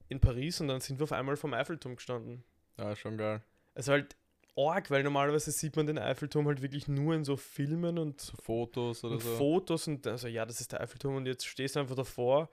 in 0.08 0.19
Paris 0.19 0.62
und 0.62 0.67
dann 0.67 0.82
sind 0.82 0.99
wir 0.99 1.06
auf 1.06 1.12
einmal 1.12 1.38
vom 1.38 1.54
Eiffelturm 1.54 1.95
gestanden. 1.95 2.43
Ja, 2.78 2.95
schon 2.95 3.17
geil. 3.17 3.41
Es 3.73 3.88
war 3.88 3.93
halt 3.93 4.15
arg, 4.56 4.91
weil 4.91 5.04
normalerweise 5.04 5.52
sieht 5.52 5.75
man 5.75 5.88
den 5.88 5.97
Eiffelturm 5.97 6.47
halt 6.47 6.62
wirklich 6.62 6.88
nur 6.88 7.15
in 7.15 7.23
so 7.23 7.38
Filmen 7.38 7.97
und 7.97 8.19
So 8.21 8.34
Fotos 8.41 9.04
oder 9.04 9.15
und 9.15 9.21
so. 9.21 9.36
Fotos 9.38 9.88
und 9.88 10.06
also 10.06 10.28
ja, 10.28 10.45
das 10.45 10.62
ist 10.62 10.71
der 10.71 10.82
Eiffelturm 10.82 11.15
und 11.15 11.25
jetzt 11.25 11.45
stehst 11.45 11.75
du 11.75 11.80
einfach 11.80 11.95
davor 11.95 12.49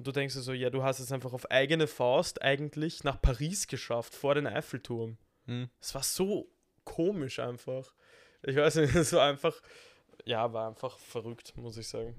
und 0.00 0.06
du 0.06 0.12
denkst 0.12 0.34
dir 0.34 0.40
so, 0.40 0.54
ja, 0.54 0.70
du 0.70 0.82
hast 0.82 0.98
es 0.98 1.12
einfach 1.12 1.34
auf 1.34 1.50
eigene 1.50 1.86
Faust 1.86 2.40
eigentlich 2.40 3.04
nach 3.04 3.20
Paris 3.20 3.66
geschafft, 3.66 4.14
vor 4.14 4.34
den 4.34 4.46
Eiffelturm. 4.46 5.18
Mhm. 5.44 5.68
Es 5.78 5.94
war 5.94 6.02
so 6.02 6.48
komisch 6.84 7.38
einfach. 7.38 7.92
Ich 8.42 8.56
weiß 8.56 8.76
nicht, 8.76 8.94
es 8.94 9.12
war 9.12 9.28
einfach, 9.28 9.54
ja, 10.24 10.50
war 10.54 10.68
einfach 10.68 10.96
verrückt, 10.96 11.52
muss 11.58 11.76
ich 11.76 11.86
sagen. 11.86 12.14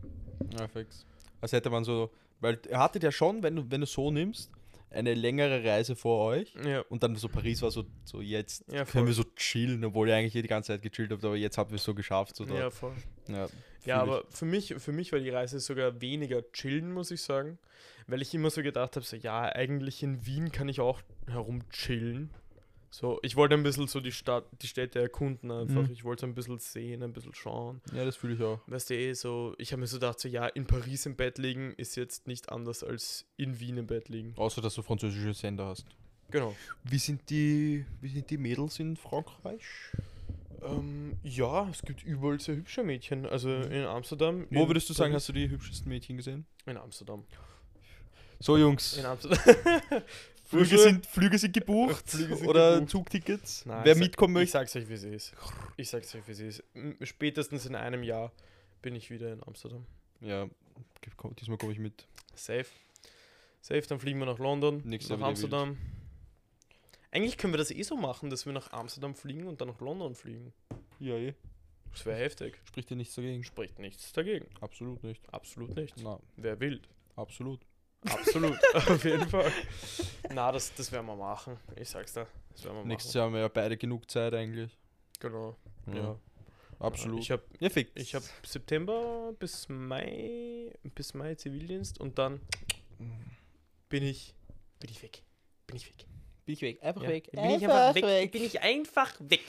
Ja, 0.59 0.67
fix. 0.67 1.07
Als 1.41 1.53
hätte 1.53 1.71
man 1.71 1.83
so, 1.83 2.11
weil 2.39 2.59
ihr 2.69 2.77
hattet 2.77 3.01
ja 3.01 3.11
schon, 3.11 3.41
wenn 3.41 3.55
du, 3.55 3.71
wenn 3.71 3.81
du 3.81 3.87
so 3.87 4.11
nimmst, 4.11 4.51
eine 4.91 5.15
längere 5.15 5.63
Reise 5.63 5.95
vor 5.95 6.23
euch. 6.25 6.53
Ja, 6.63 6.81
Und 6.81 7.01
dann 7.01 7.15
so 7.15 7.29
Paris 7.29 7.63
war 7.63 7.71
so, 7.71 7.85
so 8.03 8.21
jetzt 8.21 8.63
Ja, 8.71 8.85
können 8.85 9.07
wir 9.07 9.13
so 9.15 9.23
chillen, 9.51 9.83
obwohl 9.83 10.07
ihr 10.07 10.15
eigentlich 10.15 10.33
hier 10.33 10.41
die 10.41 10.47
ganze 10.47 10.67
Zeit 10.67 10.81
gechillt 10.81 11.11
habt, 11.11 11.23
aber 11.25 11.35
jetzt 11.35 11.57
habt 11.57 11.71
ihr 11.71 11.75
es 11.75 11.83
so 11.83 11.93
geschafft. 11.93 12.35
So 12.35 12.45
ja, 12.45 12.69
voll. 12.69 12.93
ja, 13.27 13.35
Ja, 13.35 13.47
ich. 13.85 13.93
aber 13.93 14.23
für 14.29 14.45
mich, 14.45 14.75
für 14.77 14.91
mich 14.91 15.11
war 15.11 15.19
die 15.19 15.29
Reise 15.29 15.59
sogar 15.59 15.99
weniger 16.01 16.49
chillen, 16.51 16.91
muss 16.93 17.11
ich 17.11 17.21
sagen. 17.21 17.57
Weil 18.07 18.21
ich 18.21 18.33
immer 18.33 18.49
so 18.49 18.63
gedacht 18.63 18.95
habe, 18.95 19.05
so 19.05 19.15
ja, 19.15 19.43
eigentlich 19.43 20.03
in 20.03 20.25
Wien 20.25 20.51
kann 20.51 20.69
ich 20.69 20.79
auch 20.79 21.01
herumchillen. 21.27 22.31
So, 22.93 23.19
ich 23.21 23.37
wollte 23.37 23.55
ein 23.55 23.63
bisschen 23.63 23.87
so 23.87 24.01
die 24.01 24.11
Stadt, 24.11 24.43
die 24.61 24.67
Städte 24.67 24.99
erkunden 24.99 25.49
einfach. 25.49 25.83
Mhm. 25.83 25.93
Ich 25.93 26.03
wollte 26.03 26.25
ein 26.25 26.35
bisschen 26.35 26.59
sehen, 26.59 27.03
ein 27.03 27.13
bisschen 27.13 27.33
schauen. 27.33 27.81
Ja, 27.93 28.03
das 28.03 28.17
fühle 28.17 28.33
ich 28.33 28.43
auch. 28.43 28.59
Weißt 28.67 28.89
du 28.89 28.95
eh, 28.95 29.13
so, 29.13 29.55
ich 29.57 29.71
habe 29.71 29.79
mir 29.79 29.87
so 29.87 29.95
gedacht, 29.95 30.19
so 30.19 30.27
ja, 30.27 30.45
in 30.47 30.67
Paris 30.67 31.05
im 31.05 31.15
Bett 31.15 31.37
liegen 31.37 31.73
ist 31.77 31.95
jetzt 31.95 32.27
nicht 32.27 32.51
anders 32.51 32.83
als 32.83 33.25
in 33.37 33.61
Wien 33.61 33.77
im 33.77 33.87
Bett 33.87 34.09
liegen. 34.09 34.33
Außer, 34.35 34.61
dass 34.61 34.75
du 34.75 34.81
französische 34.81 35.33
Sender 35.33 35.67
hast. 35.67 35.85
Genau. 36.31 36.55
Wie 36.83 36.97
sind 36.97 37.29
die, 37.29 37.85
wie 38.01 38.09
sind 38.09 38.29
die 38.29 38.37
Mädels 38.37 38.79
in 38.79 38.95
Frankreich? 38.95 39.61
Ähm, 40.63 41.17
ja, 41.23 41.67
es 41.69 41.81
gibt 41.81 42.03
überall 42.03 42.39
sehr 42.39 42.55
hübsche 42.55 42.83
Mädchen. 42.83 43.25
Also 43.25 43.49
in 43.49 43.83
Amsterdam. 43.85 44.39
Mhm. 44.41 44.47
Wo 44.51 44.61
in 44.63 44.67
würdest 44.69 44.89
du 44.89 44.93
sagen, 44.93 45.13
hast 45.13 45.27
du 45.29 45.33
die 45.33 45.49
hübschesten 45.49 45.89
Mädchen 45.89 46.17
gesehen? 46.17 46.45
In 46.65 46.77
Amsterdam. 46.77 47.23
So, 48.39 48.57
Jungs. 48.57 48.97
In 48.97 49.05
Amsterdam. 49.05 49.39
Flüge 50.51 50.77
sind, 50.77 51.05
Flüge 51.05 51.37
sind 51.37 51.53
gebucht 51.53 52.09
Flüge 52.09 52.35
sind 52.35 52.47
oder 52.47 52.73
gebucht. 52.73 52.89
Zugtickets. 52.91 53.65
Nein, 53.65 53.85
Wer 53.85 53.93
ich 53.93 53.99
mitkommen 53.99 54.33
Ich 54.35 54.41
möchte. 54.41 54.51
sag's 54.51 54.75
euch, 54.75 54.89
wie 54.89 54.93
es 54.95 55.03
ist. 55.03 55.33
Ich 55.77 55.89
sag's 55.89 56.13
euch, 56.13 56.27
wie 56.27 56.31
es 56.33 56.39
ist. 56.41 56.63
Spätestens 57.03 57.65
in 57.65 57.73
einem 57.75 58.03
Jahr 58.03 58.33
bin 58.81 58.93
ich 58.93 59.09
wieder 59.09 59.31
in 59.31 59.41
Amsterdam. 59.47 59.85
Ja, 60.19 60.49
diesmal 61.39 61.57
komme 61.57 61.71
ich 61.71 61.79
mit. 61.79 62.05
Safe. 62.35 62.65
Safe, 63.61 63.81
dann 63.81 63.99
fliegen 63.99 64.19
wir 64.19 64.25
nach 64.25 64.39
London, 64.39 64.81
Nächstes 64.83 65.09
Jahr 65.11 65.19
nach 65.19 65.27
Amsterdam. 65.27 65.77
Eigentlich 67.11 67.37
können 67.37 67.53
wir 67.53 67.57
das 67.57 67.71
eh 67.71 67.83
so 67.83 67.97
machen, 67.97 68.29
dass 68.29 68.45
wir 68.45 68.53
nach 68.53 68.71
Amsterdam 68.71 69.15
fliegen 69.15 69.47
und 69.47 69.59
dann 69.61 69.67
nach 69.67 69.79
London 69.81 70.15
fliegen. 70.15 70.53
Ja, 70.99 71.15
eh. 71.15 71.33
Das 71.91 72.05
wäre 72.05 72.17
heftig. 72.17 72.57
Spricht 72.65 72.89
dir 72.89 72.95
nichts 72.95 73.15
dagegen? 73.15 73.43
Spricht 73.43 73.77
nichts 73.79 74.13
dagegen. 74.13 74.47
Absolut 74.61 75.03
nicht. 75.03 75.21
Absolut 75.33 75.75
nichts. 75.75 76.01
Na, 76.01 76.19
Wer 76.37 76.59
will. 76.61 76.81
absolut. 77.17 77.59
Absolut. 78.05 78.57
Auf 78.73 79.03
jeden 79.03 79.27
Fall. 79.27 79.51
Na, 80.33 80.51
das, 80.51 80.73
das 80.73 80.91
werden 80.91 81.05
wir 81.05 81.15
machen. 81.17 81.57
Ich 81.75 81.89
sag's 81.89 82.13
dir. 82.13 82.27
Das 82.53 82.63
werden 82.63 82.77
wir 82.77 82.85
Nächstes 82.85 83.13
machen. 83.13 83.17
Jahr 83.19 83.25
haben 83.25 83.33
wir 83.33 83.41
ja 83.41 83.47
beide 83.49 83.77
genug 83.77 84.09
Zeit 84.09 84.33
eigentlich. 84.33 84.75
Genau. 85.19 85.55
Ja, 85.87 85.95
Ja. 85.95 86.19
absolut. 86.79 87.19
Ich 87.19 87.29
habe 87.29 87.43
ja, 87.59 87.69
fix. 87.69 87.91
ich 87.95 88.15
hab 88.15 88.23
September 88.43 89.33
bis 89.37 89.67
Mai 89.69 90.71
bis 90.95 91.13
Mai 91.13 91.35
Zivildienst 91.35 91.99
und 91.99 92.17
dann 92.17 92.39
bin 93.89 94.03
ich 94.03 94.33
bin 94.79 94.89
ich 94.89 95.03
weg. 95.03 95.23
Bin 95.67 95.75
ich 95.75 95.87
weg. 95.87 96.05
Bin 96.51 96.53
ich 96.53 96.61
weg. 96.61 96.79
Einfach 96.81 97.03
Ja, 97.03 97.09
Bin 97.09 97.51
ich 97.51 97.63
einfach 97.63 97.95
weg. 97.95 98.31
Bin 98.31 98.43
ich 98.43 98.61
einfach 98.61 99.13
weg. 99.19 99.41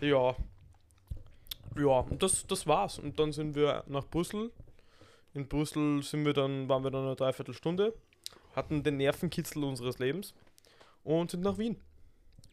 Ja. 0.00 0.36
Ja, 1.76 2.00
und 2.00 2.22
das, 2.22 2.46
das 2.46 2.66
war's. 2.66 2.98
Und 2.98 3.18
dann 3.18 3.32
sind 3.32 3.54
wir 3.54 3.82
nach 3.86 4.06
Brüssel. 4.06 4.52
In 5.34 5.48
Brüssel 5.48 6.02
sind 6.02 6.24
wir 6.24 6.32
dann, 6.32 6.68
waren 6.68 6.84
wir 6.84 6.90
dann 6.90 7.06
eine 7.06 7.16
Dreiviertelstunde, 7.16 7.94
hatten 8.54 8.82
den 8.82 8.98
Nervenkitzel 8.98 9.64
unseres 9.64 9.98
Lebens 9.98 10.34
und 11.04 11.30
sind 11.30 11.42
nach 11.42 11.56
Wien. 11.56 11.80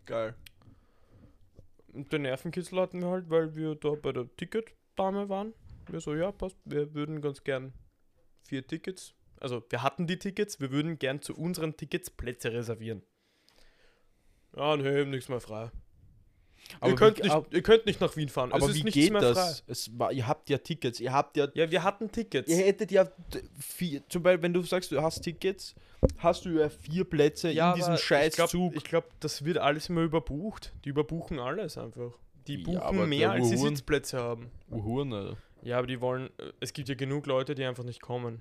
Geil. 0.06 0.34
Und 1.94 2.12
den 2.14 2.22
Nervenkitzel 2.22 2.80
hatten 2.80 3.02
wir 3.02 3.10
halt, 3.10 3.30
weil 3.30 3.56
wir 3.56 3.76
da 3.76 3.96
bei 3.96 4.14
der 4.14 4.34
Ticketdame 4.38 5.28
waren. 5.28 5.54
Wir 5.90 6.00
so, 6.00 6.16
ja, 6.16 6.32
passt, 6.32 6.56
wir 6.66 6.94
würden 6.94 7.22
ganz 7.22 7.44
gern 7.44 7.74
vier 8.44 8.66
Tickets. 8.66 9.14
Also, 9.42 9.62
wir 9.70 9.84
hatten 9.84 10.08
die 10.08 10.18
Tickets, 10.18 10.60
wir 10.60 10.72
würden 10.72 10.98
gern 11.00 11.22
zu 11.22 11.36
unseren 11.36 11.76
Tickets 11.76 12.10
Plätze 12.10 12.54
reservieren. 12.54 13.04
Ja, 14.56 14.76
nee, 14.78 15.06
nichts 15.06 15.30
mehr 15.30 15.40
frei. 15.40 15.72
Aber 16.82 16.92
ihr, 16.92 16.96
könnt 16.96 17.18
wie- 17.18 17.24
nicht, 17.24 17.32
ab- 17.32 17.48
ihr 17.52 17.62
könnt 17.64 17.86
nicht 17.88 18.00
nach 18.00 18.16
Wien 18.16 18.30
fahren. 18.30 18.52
Aber 18.52 18.72
wie 18.74 18.84
geht 18.84 19.14
das? 19.16 19.64
Es 19.66 19.98
war, 19.98 20.12
ihr 20.12 20.28
habt 20.28 20.50
ja 20.50 20.58
Tickets, 20.60 21.00
ihr 21.00 21.12
habt 21.12 21.36
ja. 21.38 21.48
Ja, 21.56 21.72
wir 21.72 21.84
hatten 21.84 22.12
Tickets. 22.12 22.50
Ihr 22.50 22.58
hättet 22.58 22.92
ja 22.92 23.10
vier, 23.60 24.08
zum 24.10 24.22
Beispiel, 24.22 24.44
wenn 24.44 24.54
du 24.54 24.62
sagst, 24.62 24.92
du 24.92 25.02
hast 25.02 25.22
Tickets, 25.22 25.74
hast 26.18 26.46
du 26.46 26.50
ja 26.50 26.70
vier 26.70 27.06
Plätze 27.06 27.50
in 27.50 27.56
diesem 27.76 27.90
aber 27.92 27.98
scheiß 27.98 28.34
ich 28.34 28.36
glaub, 28.52 28.84
glaube, 28.84 29.08
das 29.20 29.44
wird 29.46 29.58
alles 29.58 29.90
immer 29.90 30.02
überbucht. 30.02 30.74
Die 30.86 30.90
überbuchen 30.90 31.40
alles 31.40 31.78
einfach. 31.78 32.12
Die 32.48 32.58
Ja, 32.58 32.64
buchen 32.66 32.78
aber 32.80 33.08
mehr, 33.08 33.32
als 33.32 33.50
sie 33.50 33.58
Sitzplätze 33.58 34.20
haben. 34.20 34.52
Uhuren, 34.70 35.12
Alter. 35.14 35.38
Ja, 35.64 35.78
aber 35.80 35.88
die 35.88 36.00
wollen. 36.02 36.30
äh, 36.38 36.52
Es 36.60 36.74
gibt 36.74 36.88
ja 36.90 36.96
genug 36.96 37.26
Leute, 37.26 37.56
die 37.56 37.64
einfach 37.66 37.84
nicht 37.84 38.02
kommen. 38.02 38.40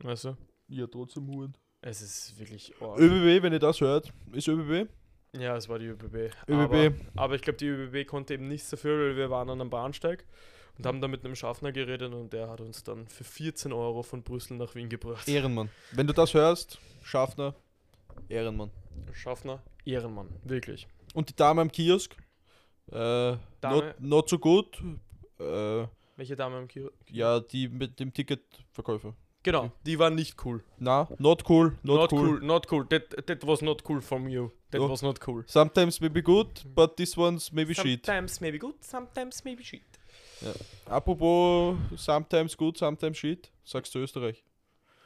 Weißt 0.00 0.24
du? 0.24 0.36
Ja, 0.68 0.86
trotzdem 0.86 1.28
Huren. 1.28 1.56
Es 1.80 2.00
ist 2.02 2.38
wirklich. 2.38 2.72
Oh. 2.80 2.94
ÖBB, 2.96 3.42
wenn 3.42 3.52
ihr 3.52 3.58
das 3.58 3.80
hört, 3.80 4.12
ist 4.32 4.46
ÖBB? 4.48 4.88
Ja, 5.38 5.56
es 5.56 5.68
war 5.68 5.78
die 5.78 5.86
ÖBB. 5.86 6.30
ÖBB. 6.46 6.50
Aber, 6.50 6.92
aber 7.16 7.34
ich 7.34 7.42
glaube, 7.42 7.56
die 7.56 7.66
ÖBB 7.66 8.06
konnte 8.06 8.34
eben 8.34 8.48
nichts 8.48 8.68
dafür, 8.68 8.98
weil 8.98 9.16
wir 9.16 9.30
waren 9.30 9.48
an 9.48 9.60
einem 9.62 9.70
Bahnsteig 9.70 10.26
und 10.76 10.84
haben 10.84 11.00
da 11.00 11.08
mit 11.08 11.24
einem 11.24 11.34
Schaffner 11.34 11.72
geredet 11.72 12.12
und 12.12 12.34
der 12.34 12.50
hat 12.50 12.60
uns 12.60 12.84
dann 12.84 13.06
für 13.06 13.24
14 13.24 13.72
Euro 13.72 14.02
von 14.02 14.22
Brüssel 14.22 14.58
nach 14.58 14.74
Wien 14.74 14.90
gebracht. 14.90 15.26
Ehrenmann. 15.26 15.70
Wenn 15.92 16.06
du 16.06 16.12
das 16.12 16.34
hörst, 16.34 16.78
Schaffner, 17.02 17.54
Ehrenmann. 18.28 18.70
Schaffner, 19.12 19.62
Ehrenmann, 19.86 20.28
wirklich. 20.44 20.86
Und 21.14 21.30
die 21.30 21.36
Dame 21.36 21.62
am 21.62 21.72
Kiosk, 21.72 22.14
äh, 22.90 22.94
Dame? 22.94 23.40
not, 23.62 24.00
not 24.00 24.28
so 24.28 24.38
gut. 24.38 24.82
Äh, 25.40 25.86
Welche 26.16 26.36
Dame 26.36 26.56
am 26.56 26.68
Kiosk? 26.68 26.92
ja, 27.10 27.40
die 27.40 27.68
mit 27.68 27.98
dem 28.00 28.12
Ticketverkäufer. 28.12 29.14
Genau, 29.44 29.72
die 29.86 29.98
war 29.98 30.10
nicht 30.10 30.44
cool. 30.44 30.62
Na, 30.78 31.08
not 31.18 31.48
cool, 31.48 31.78
not, 31.82 32.12
cool. 32.12 32.38
not 32.40 32.70
cool. 32.70 32.86
That, 32.90 33.26
that 33.26 33.46
was 33.46 33.62
not 33.62 33.82
cool 33.88 34.02
from 34.02 34.28
you. 34.28 34.50
That 34.72 34.80
Ja. 34.80 34.88
was 34.88 35.02
not 35.02 35.20
cool. 35.26 35.44
Sometimes 35.46 36.00
maybe 36.00 36.20
good, 36.22 36.48
but 36.74 36.96
this 36.96 37.16
one's 37.16 37.52
maybe 37.52 37.74
shit. 37.74 38.04
Sometimes 38.04 38.40
maybe 38.40 38.58
good, 38.58 38.74
sometimes 38.82 39.44
maybe 39.44 39.62
shit. 39.62 39.82
Apropos 40.86 41.76
sometimes 41.96 42.56
good, 42.56 42.76
sometimes 42.76 43.16
shit, 43.16 43.50
sagst 43.64 43.94
du 43.94 44.00
Österreich. 44.00 44.42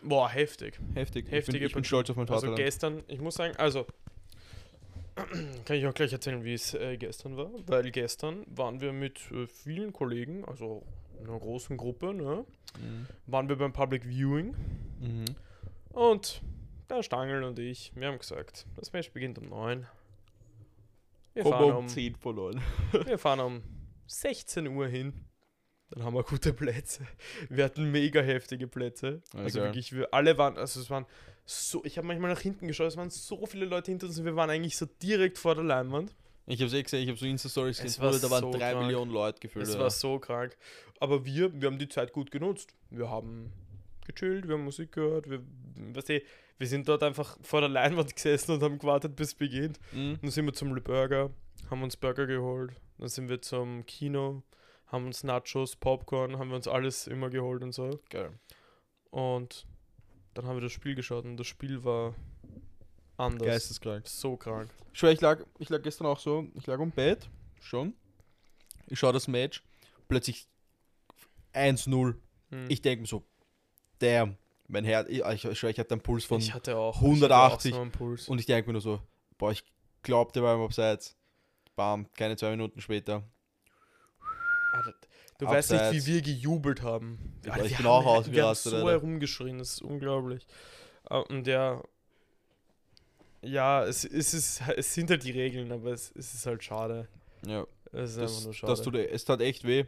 Boah, 0.03 0.29
heftig. 0.29 0.79
Heftig. 0.95 1.25
ich 1.27 1.31
bin, 1.31 1.39
Heftige 1.39 1.67
ich 1.67 1.75
bin 1.75 1.85
stolz 1.85 2.09
auf 2.11 2.17
mein 2.17 2.29
Also 2.29 2.47
Vaterland. 2.47 2.57
gestern, 2.59 3.03
ich 3.09 3.21
muss 3.21 3.35
sagen, 3.35 3.55
also 3.57 3.87
kann 5.65 5.77
ich 5.77 5.87
auch 5.87 5.95
gleich 5.95 6.13
erzählen, 6.13 6.45
wie 6.45 6.55
es 6.55 6.75
äh, 6.75 6.97
gestern 6.97 7.37
war, 7.37 7.51
weil 7.67 7.91
gestern 7.91 8.45
waren 8.55 8.81
wir 8.81 8.93
mit 8.93 9.21
äh, 9.33 9.47
vielen 9.47 9.93
Kollegen, 9.93 10.45
also 10.45 10.83
einer 11.23 11.39
großen 11.39 11.77
Gruppe, 11.77 12.13
ne, 12.15 12.45
Mhm. 12.79 13.07
waren 13.27 13.49
wir 13.49 13.57
beim 13.57 13.73
Public 13.73 14.05
Viewing 14.05 14.55
Mhm. 15.01 15.25
und 15.95 16.43
der 16.89 17.03
Stangl 17.03 17.43
und 17.45 17.59
ich, 17.59 17.93
wir 17.95 18.09
haben 18.09 18.19
gesagt, 18.19 18.67
das 18.77 18.93
Match 18.93 19.11
beginnt 19.13 19.39
um 19.39 19.49
9. 19.49 19.87
Wir 21.35 21.43
Komm 21.43 21.53
fahren 21.53 21.71
um 21.73 21.77
um, 21.79 21.89
10 21.89 22.17
verloren. 22.17 22.63
wir 23.05 23.19
fahren 23.19 23.41
um 23.41 23.63
16 24.07 24.67
Uhr 24.69 24.87
hin. 24.89 25.13
Dann 25.91 26.03
haben 26.05 26.15
wir 26.15 26.23
gute 26.25 26.53
Plätze. 26.53 27.07
Wir 27.49 27.65
hatten 27.65 27.91
mega 27.93 28.21
heftige 28.21 28.67
Plätze. 28.67 29.23
Ja, 29.35 29.41
Also 29.41 29.59
geil. 29.61 29.69
wirklich, 29.69 29.93
wir 29.93 30.13
alle 30.13 30.37
waren, 30.39 30.57
also 30.57 30.81
es 30.81 30.91
waren 30.91 31.07
so, 31.45 31.85
ich 31.85 31.97
habe 31.97 32.07
manchmal 32.09 32.31
nach 32.33 32.41
hinten 32.41 32.67
geschaut, 32.67 32.89
es 32.89 32.97
waren 32.97 33.11
so 33.11 33.47
viele 33.47 33.67
Leute 33.67 33.91
hinter 33.93 34.07
uns 34.07 34.19
und 34.19 34.25
wir 34.25 34.35
waren 34.35 34.51
eigentlich 34.51 34.77
so 34.77 34.87
direkt 35.01 35.39
vor 35.39 35.55
der 35.55 35.63
Leinwand. 35.65 36.15
Ich 36.47 36.61
hab's 36.63 36.73
eh 36.73 36.83
gesehen, 36.83 37.03
ich 37.05 37.11
hab 37.11 37.19
so 37.19 37.27
Insta-Stories 37.27 37.79
Es 37.81 37.99
gesehen, 38.01 38.21
da 38.23 38.31
waren 38.31 38.41
so 38.41 38.51
drei 38.53 38.73
krank. 38.73 38.87
Millionen 38.87 39.11
Leute 39.13 39.39
gefühlt. 39.41 39.65
Es 39.65 39.71
Alter. 39.73 39.83
war 39.83 39.91
so 39.91 40.19
krank. 40.19 40.57
Aber 41.01 41.25
wir, 41.25 41.53
wir 41.61 41.67
haben 41.69 41.79
die 41.79 41.89
Zeit 41.89 42.13
gut 42.13 42.31
genutzt. 42.31 42.75
Wir 42.91 43.11
haben 43.11 43.53
gechillt, 44.07 44.47
wir 44.49 44.55
haben 44.55 44.65
Musik 44.65 44.93
gehört, 44.93 45.29
wir, 45.29 45.43
weißt 45.95 46.09
du, 46.09 46.23
wir 46.59 46.67
sind 46.67 46.89
dort 46.89 47.03
einfach 47.03 47.37
vor 47.43 47.61
der 47.61 47.69
Leinwand 47.69 48.15
gesessen 48.17 48.53
und 48.53 48.63
haben 48.63 48.79
gewartet, 48.79 49.17
bis 49.17 49.29
es 49.29 49.35
beginnt. 49.35 49.79
Mhm. 49.93 50.19
Dann 50.21 50.31
sind 50.31 50.47
wir 50.47 50.55
zum 50.55 50.75
Le 50.75 50.81
Burger, 50.81 51.31
haben 51.71 51.83
uns 51.83 51.97
Burger 51.97 52.27
geholt. 52.27 52.73
Dann 52.99 53.09
sind 53.09 53.29
wir 53.29 53.43
zum 53.43 53.85
Kino, 53.87 54.43
haben 54.87 55.07
uns 55.07 55.23
Nachos, 55.25 55.77
Popcorn, 55.77 56.39
haben 56.39 56.49
wir 56.49 56.57
uns 56.57 56.69
alles 56.69 57.07
immer 57.07 57.31
geholt 57.31 57.63
und 57.63 57.73
so. 57.73 58.01
Geil. 58.09 58.39
Und 59.11 59.67
dann 60.35 60.47
haben 60.47 60.57
wir 60.57 60.63
das 60.63 60.73
Spiel 60.73 60.95
geschaut 60.95 61.25
und 61.25 61.37
das 61.37 61.47
Spiel 61.47 61.85
war 61.85 62.15
anders. 63.17 63.47
Geisteskrank. 63.47 64.07
So 64.07 64.37
krank. 64.37 64.71
Ich 64.93 64.99
schwör, 64.99 65.13
ich 65.13 65.21
lag, 65.21 65.45
ich 65.59 65.69
lag 65.69 65.83
gestern 65.83 66.07
auch 66.07 66.19
so, 66.19 66.47
ich 66.55 66.67
lag 66.67 66.79
am 66.79 66.91
Bett, 66.91 67.29
schon. 67.61 67.95
Ich 68.89 68.99
schaue 68.99 69.13
das 69.13 69.29
Match, 69.29 69.63
plötzlich 70.09 70.47
1-0. 71.53 72.15
Hm. 72.51 72.67
Ich 72.69 72.83
denke 72.83 73.03
mir 73.03 73.07
so, 73.07 73.25
damn, 73.99 74.37
mein 74.69 74.85
Herz, 74.85 75.09
ich, 75.09 75.23
ich, 75.25 75.63
ich 75.63 75.79
hatte 75.79 75.93
einen 75.95 76.01
Puls 76.01 76.25
von 76.25 76.39
ich 76.41 76.53
hatte 76.55 76.77
auch 76.77 76.97
180 76.97 77.71
Ich 77.71 77.73
hatte 77.73 77.77
auch 77.77 77.79
so 77.79 77.83
einen 77.83 77.93
Puls. 77.93 78.29
Und 78.29 78.39
ich 78.39 78.47
denke 78.47 78.69
mir 78.69 78.73
nur 78.75 78.83
so, 78.83 79.01
boah, 79.39 79.53
ich 79.53 79.65
glaube, 80.03 80.33
der 80.33 80.43
war 80.43 80.55
im 80.55 80.61
Abseits. 80.63 81.17
Bam, 81.77 82.11
keine 82.15 82.37
zwei 82.37 82.51
Minuten 82.51 82.81
später. 82.81 83.23
Du 85.39 85.47
weißt 85.47 85.73
nicht, 85.73 85.81
Abseits. 85.83 86.07
wie 86.07 86.15
wir 86.15 86.23
gejubelt 86.23 86.83
haben. 86.83 87.39
Ja, 87.45 87.63
ich 87.63 87.77
bin 87.77 87.87
auch 87.87 87.99
haben- 88.05 88.33
Wir 88.33 88.43
haben 88.43 88.51
ausgerastet, 88.51 88.73
so 88.81 88.89
herumgeschrien, 88.91 89.59
das 89.59 89.73
ist 89.73 89.83
unglaublich. 89.83 90.47
Äh, 91.11 91.17
Und 91.19 91.47
der. 91.47 91.83
Ja, 93.43 93.85
es, 93.85 94.05
es, 94.05 94.33
ist, 94.35 94.63
es 94.77 94.95
sind 94.95 95.11
halt 95.11 95.23
die 95.25 95.31
Regeln, 95.31 95.71
aber 95.71 95.93
es, 95.93 96.11
es 96.17 96.35
ist 96.35 96.47
halt 96.47 96.65
schade. 96.65 97.07
Ja, 97.47 97.67
Es 97.93 98.13
ist 98.13 98.19
einfach 98.19 98.33
das, 98.35 98.45
nur 98.45 98.55
schade. 98.55 98.73
das 98.73 98.83
tut, 98.83 98.95
es 98.97 99.25
tat 99.25 99.41
echt 99.43 99.65
weh. 99.65 99.85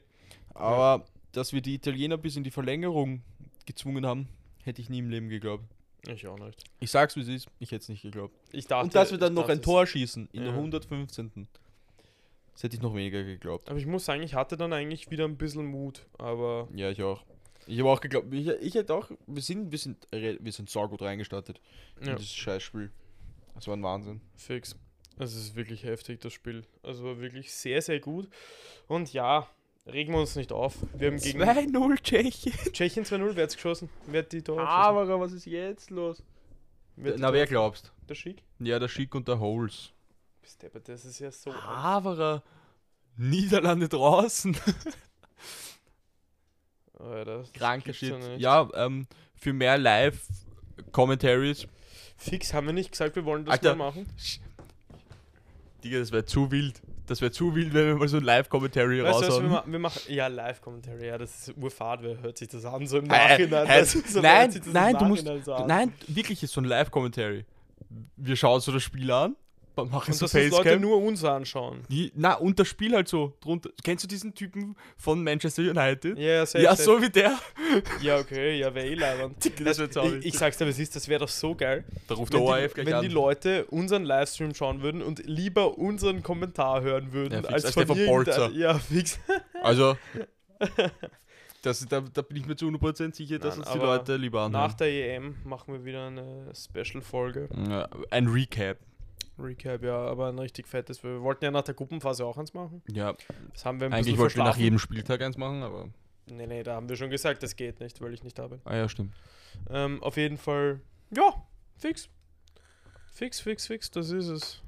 Aber 0.55 1.05
dass 1.33 1.53
wir 1.53 1.61
die 1.63 1.75
Italiener 1.75 2.19
bis 2.19 2.37
in 2.37 2.45
die 2.45 2.51
Verlängerung 2.51 3.23
gezwungen 3.67 4.05
haben, 4.07 4.29
hätte 4.69 4.81
ich 4.81 4.89
nie 4.89 4.99
im 5.01 5.11
Leben 5.11 5.29
geglaubt. 5.29 5.65
ich 6.07 6.27
auch 6.29 6.39
nicht. 6.39 6.63
Ich 6.79 6.91
sag's 6.93 7.17
wie 7.17 7.21
es 7.23 7.29
ist, 7.29 7.49
ich 7.59 7.73
hätte 7.73 7.83
es 7.83 7.89
nicht 7.89 8.03
geglaubt. 8.03 8.35
Ich 8.53 8.67
dachte, 8.69 8.85
Und 8.85 8.95
dass 8.95 9.11
wir 9.11 9.19
dann 9.19 9.35
noch 9.35 9.49
ein 9.49 9.61
Tor 9.61 9.85
schießen 9.87 10.29
in 10.33 10.43
der 10.45 10.53
Ja. 10.53 10.57
115. 10.57 11.49
Das 12.53 12.63
hätte 12.63 12.77
ich 12.77 12.83
noch 12.83 12.95
weniger 12.95 13.23
geglaubt. 13.25 13.69
Aber 13.69 13.79
ich 13.79 13.87
muss 13.87 14.05
sagen, 14.05 14.23
ich 14.23 14.35
hatte 14.35 14.57
dann 14.57 14.73
eigentlich 14.73 15.11
wieder 15.11 15.25
ein 15.25 15.37
bisschen 15.37 15.67
Mut. 15.67 16.07
Aber 16.19 16.69
Ja, 16.75 16.91
ich 16.91 17.03
auch. 17.03 17.25
Ich 17.67 17.79
habe 17.81 17.91
auch 17.91 18.01
geglaubt, 18.01 18.33
ich, 18.33 18.49
ich 18.49 18.75
hätte 18.75 18.95
auch, 18.95 19.11
wir 19.27 19.43
sind, 19.43 19.71
wir 19.71 19.79
sind, 19.79 20.07
wir 20.11 20.53
sind 20.53 20.71
saugut 20.71 21.03
reingestartet 21.03 21.61
ja, 22.01 22.13
in 22.13 22.17
dieses 22.17 22.35
Scheißspiel. 22.35 22.91
Das 23.55 23.67
war 23.67 23.77
ein 23.77 23.83
Wahnsinn. 23.83 24.21
fix. 24.37 24.77
Es 25.19 25.35
ist 25.35 25.57
wirklich 25.57 25.83
heftig, 25.83 26.21
das 26.21 26.33
Spiel. 26.33 26.65
Also 26.83 27.05
war 27.05 27.21
wirklich 27.21 27.53
sehr, 27.53 27.83
sehr 27.83 27.99
gut. 28.01 28.29
Und 28.87 29.13
ja, 29.13 29.49
regen 29.93 30.13
wir 30.13 30.21
uns 30.21 30.37
nicht 30.37 30.53
auf. 30.53 30.77
Wir 30.95 31.09
haben 31.09 31.19
gegen 31.19 31.43
2-0 31.43 32.03
Tschechien. 32.03 32.55
Tschechien 32.73 33.05
2-0, 33.05 33.35
wer 33.35 33.45
hat's 33.45 33.55
geschossen? 33.55 33.89
Wer 34.07 34.23
hat 34.23 34.33
die 34.33 34.43
Tore 34.43 34.61
geschossen? 34.61 34.77
Aber 34.77 35.21
was 35.21 35.33
ist 35.33 35.47
jetzt 35.47 35.91
los? 35.91 36.23
Wer 36.97 37.15
Na, 37.19 37.33
wer 37.33 37.47
glaubst? 37.47 37.93
Der 38.09 38.15
Schick? 38.15 38.43
Ja, 38.59 38.79
der 38.79 38.89
Schick 38.89 39.15
und 39.15 39.29
der 39.29 39.39
Holes. 39.41 39.93
Bist 40.43 40.63
der, 40.63 40.71
das 40.71 41.05
ist 41.05 41.19
ja 41.19 41.31
so. 41.31 41.55
Haverer. 41.55 42.43
Niederlande 43.17 43.89
draußen. 43.89 44.57
Alter, 46.99 47.39
das 47.39 47.53
Kranker 47.53 47.93
Shit. 47.93 48.15
Ja, 48.39 48.69
ähm, 48.75 49.07
für 49.37 49.53
mehr 49.53 49.79
Live-Commentaries. 49.79 51.67
Fix 52.17 52.53
haben 52.53 52.67
wir 52.67 52.73
nicht 52.73 52.91
gesagt, 52.91 53.15
wir 53.17 53.25
wollen 53.25 53.45
das 53.45 53.53
Alter. 53.53 53.77
mal 53.77 53.87
machen. 53.87 54.07
Digga, 55.85 56.01
das 56.01 56.11
wäre 56.11 56.25
zu 56.25 56.51
wild. 56.51 56.81
Das 57.09 57.21
wäre 57.21 57.33
zu 57.33 57.55
wild, 57.55 57.73
wenn 57.75 57.87
wir 57.87 57.95
mal 57.97 58.07
so 58.09 58.19
ein 58.19 58.23
Live-Commentary 58.23 59.03
Weißt 59.03 59.23
du, 59.23 59.27
was 59.27 59.29
wir, 59.29 59.49
raushauen. 59.49 59.51
ma 59.51 59.65
wir 59.67 59.79
machen? 59.79 60.01
Ja, 60.09 60.27
Live-Commentary, 60.27 61.07
ja, 61.07 61.19
das 61.19 61.49
ist 61.49 61.57
urfahrt, 61.57 62.03
wer 62.03 62.21
hört 62.21 62.37
sich 62.39 62.49
das 62.49 62.65
an, 62.65 62.87
so 62.87 62.99
im 62.99 63.07
Äh, 63.07 63.09
Nachhinein. 63.09 63.67
äh, 63.67 63.69
weißt 63.71 63.95
du, 63.95 64.01
so 64.07 64.21
nein, 64.21 64.55
nein, 64.73 64.97
du 64.99 65.05
musst- 65.07 65.27
So. 65.45 65.67
Nein, 65.67 65.93
wirklich 66.07 66.43
ist 66.43 66.53
so 66.53 66.61
ein 66.61 66.65
Live-Commentary. 66.65 67.45
Wir 68.17 68.37
schauen 68.37 68.61
so 68.61 68.71
das 68.73 68.83
Spiel 68.83 69.11
an, 69.11 69.37
machen 69.85 70.11
Und 70.13 70.15
so 70.17 70.25
dass 70.27 70.33
das 70.33 70.51
Leute 70.51 70.79
nur 70.81 71.03
uns 71.03 71.25
anschauen. 71.25 71.81
Die, 71.89 72.13
na, 72.15 72.35
und 72.35 72.59
das 72.59 72.69
Spiel 72.69 72.95
halt 72.95 73.09
so 73.09 73.37
drunter. 73.41 73.71
Kennst 73.83 74.05
du 74.05 74.09
diesen 74.09 74.35
Typen 74.35 74.77
von 74.97 75.23
Manchester 75.23 75.63
United? 75.63 76.19
Ja, 76.19 76.45
safe, 76.47 76.65
ja, 76.65 76.71
safe. 76.77 76.83
so 76.83 77.03
wie 77.03 77.11
der. 77.11 77.39
Ja, 78.01 78.19
okay, 78.19 78.59
ja, 78.59 78.75
wäre 78.75 78.87
eh 78.87 78.95
leibend. 78.95 79.37
Das 79.65 79.79
Ich, 79.79 80.27
ich 80.27 80.39
sag's 80.39 80.57
dir, 80.57 80.67
was 80.67 80.79
ist, 80.79 80.95
das 80.97 81.09
wäre 81.09 81.21
doch 81.21 81.29
so 81.29 81.55
geil, 81.55 81.85
Da 82.07 82.15
ruft 82.15 82.33
der 82.33 82.41
ORF 82.41 82.69
die, 82.69 82.75
gleich 82.75 82.87
wenn 82.87 82.95
an. 82.95 83.03
die 83.03 83.09
Leute 83.09 83.65
unseren 83.67 84.05
Livestream 84.05 84.55
schauen 84.55 84.83
würden 84.83 85.03
und 85.03 85.25
lieber 85.27 85.79
unseren 85.79 86.23
Kommentar 86.23 86.83
hören 86.83 87.13
würden, 87.13 87.33
Ja, 87.35 87.41
fix, 87.43 87.53
als, 87.53 87.65
als 87.67 87.75
von 87.75 87.87
der 87.87 87.97
von 87.97 88.07
Bolzer. 88.07 88.51
Ja, 88.51 88.79
fix. 88.79 89.19
Also, 89.63 89.97
das, 91.63 91.85
da, 91.89 92.01
da 92.01 92.23
bin 92.23 92.37
ich 92.37 92.47
mir 92.47 92.57
zu 92.57 92.67
100% 92.67 93.15
sicher, 93.15 93.39
dass 93.39 93.57
Nein, 93.57 93.65
uns 93.65 93.73
die 93.73 93.79
aber 93.79 93.97
Leute 93.97 94.17
lieber 94.17 94.49
Nach 94.49 94.61
anhören. 94.65 94.77
der 94.79 95.17
EM 95.17 95.37
machen 95.45 95.75
wir 95.75 95.85
wieder 95.85 96.07
eine 96.07 96.53
Special-Folge. 96.55 97.49
Ja, 97.69 97.89
ein 98.11 98.29
Recap. 98.29 98.79
Recap, 99.39 99.83
ja, 99.83 99.97
aber 99.97 100.29
ein 100.29 100.39
richtig 100.39 100.67
fettes. 100.67 101.03
Wir 101.03 101.21
wollten 101.23 101.45
ja 101.45 101.51
nach 101.51 101.63
der 101.63 101.75
Gruppenphase 101.75 102.25
auch 102.25 102.37
eins 102.39 102.55
machen. 102.55 102.83
Ja, 102.91 103.15
Das 103.53 103.65
haben 103.65 103.81
wir 103.81 103.87
ein 103.87 103.93
eigentlich 103.93 104.19
wollten 104.19 104.37
wir 104.37 104.45
nach 104.45 104.57
jedem 104.57 104.79
Spieltag 104.79 105.21
eins 105.23 105.37
machen, 105.37 105.63
aber. 105.63 105.89
Nee, 106.27 106.47
nee, 106.47 106.63
da 106.63 106.75
haben 106.75 106.89
wir 106.89 106.97
schon 106.97 107.11
gesagt, 107.11 107.43
das 107.43 107.57
geht 107.57 107.81
nicht, 107.81 108.01
weil 108.01 108.13
ich 108.13 108.23
nicht 108.23 108.39
da 108.39 108.49
bin. 108.49 108.61
Ah 108.65 108.77
ja, 108.77 108.89
stimmt. 108.89 109.15
Ähm, 109.71 110.03
auf 110.03 110.17
jeden 110.17 110.37
Fall, 110.37 110.81
ja, 111.15 111.23
fix. 111.77 112.09
Fix, 113.13 113.41
fix, 113.41 113.67
fix, 113.67 113.91
das 113.91 114.11
ist 114.11 114.29
es. 114.29 114.63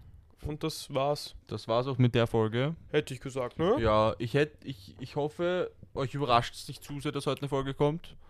Und 0.47 0.65
das 0.65 0.93
war's. 0.93 1.35
Das 1.49 1.69
war's 1.69 1.87
auch 1.87 1.99
mit 1.99 2.15
der 2.15 2.27
Folge. 2.27 2.75
Hätte 2.91 3.13
ich 3.13 3.21
gesagt, 3.21 3.59
ne? 3.59 3.77
Ja, 3.79 4.15
ich 4.19 4.33
hätte, 4.35 4.67
ich, 4.67 4.97
ich 4.99 5.17
hoffe, 5.17 5.71
euch 5.95 6.15
überrascht 6.15 6.55
es 6.55 6.67
nicht 6.67 6.83
zu 6.83 6.99
sehr, 7.01 7.13
dass 7.13 7.27
heute 7.27 7.43
eine 7.43 7.49
Folge 7.49 7.75
kommt. 7.75 8.17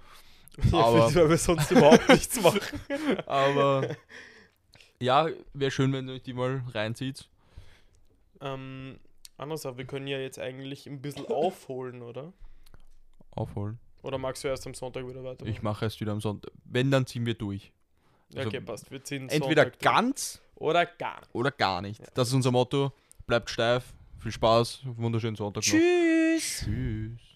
Ja, 0.72 0.78
Aber- 0.80 1.14
weil 1.14 1.30
wir 1.30 1.36
sonst 1.38 1.70
überhaupt 1.70 2.08
nichts 2.08 2.40
machen. 2.42 2.60
Aber 3.26 3.86
ja, 5.00 5.28
wäre 5.54 5.70
schön, 5.70 5.92
wenn 5.92 6.08
ihr 6.08 6.14
euch 6.14 6.22
die 6.22 6.32
mal 6.32 6.62
reinzieht. 6.72 7.28
Ähm, 8.40 8.98
anders, 9.36 9.66
aber 9.66 9.78
wir 9.78 9.86
können 9.86 10.06
ja 10.06 10.18
jetzt 10.18 10.38
eigentlich 10.38 10.86
ein 10.86 11.00
bisschen 11.02 11.26
aufholen, 11.30 12.02
oder? 12.02 12.32
Aufholen. 13.32 13.78
Oder 14.02 14.18
magst 14.18 14.44
du 14.44 14.48
erst 14.48 14.66
am 14.66 14.74
Sonntag 14.74 15.06
wieder 15.06 15.22
weiter? 15.22 15.44
Ich 15.46 15.62
mache 15.62 15.84
es 15.86 16.00
wieder 16.00 16.12
am 16.12 16.20
Sonntag. 16.20 16.52
Wenn, 16.64 16.90
dann 16.90 17.06
ziehen 17.06 17.26
wir 17.26 17.34
durch. 17.34 17.72
Ja, 18.32 18.46
okay, 18.46 18.60
passt. 18.60 18.90
Wir 18.90 19.02
ziehen 19.02 19.28
Entweder 19.28 19.62
Sonntag 19.64 19.78
durch. 19.78 19.92
ganz 19.92 20.40
oder 20.54 20.86
gar 20.86 21.20
nicht. 21.20 21.34
oder 21.34 21.50
gar 21.50 21.82
nicht. 21.82 22.00
Ja. 22.00 22.06
Das 22.14 22.28
ist 22.28 22.34
unser 22.34 22.50
Motto. 22.50 22.92
Bleibt 23.26 23.50
steif. 23.50 23.92
Viel 24.18 24.32
Spaß. 24.32 24.82
Wunderschönen 24.84 25.36
Sonntag 25.36 25.62
noch. 25.64 25.70
Tschüss! 25.70 26.62
Tschüss. 26.64 27.29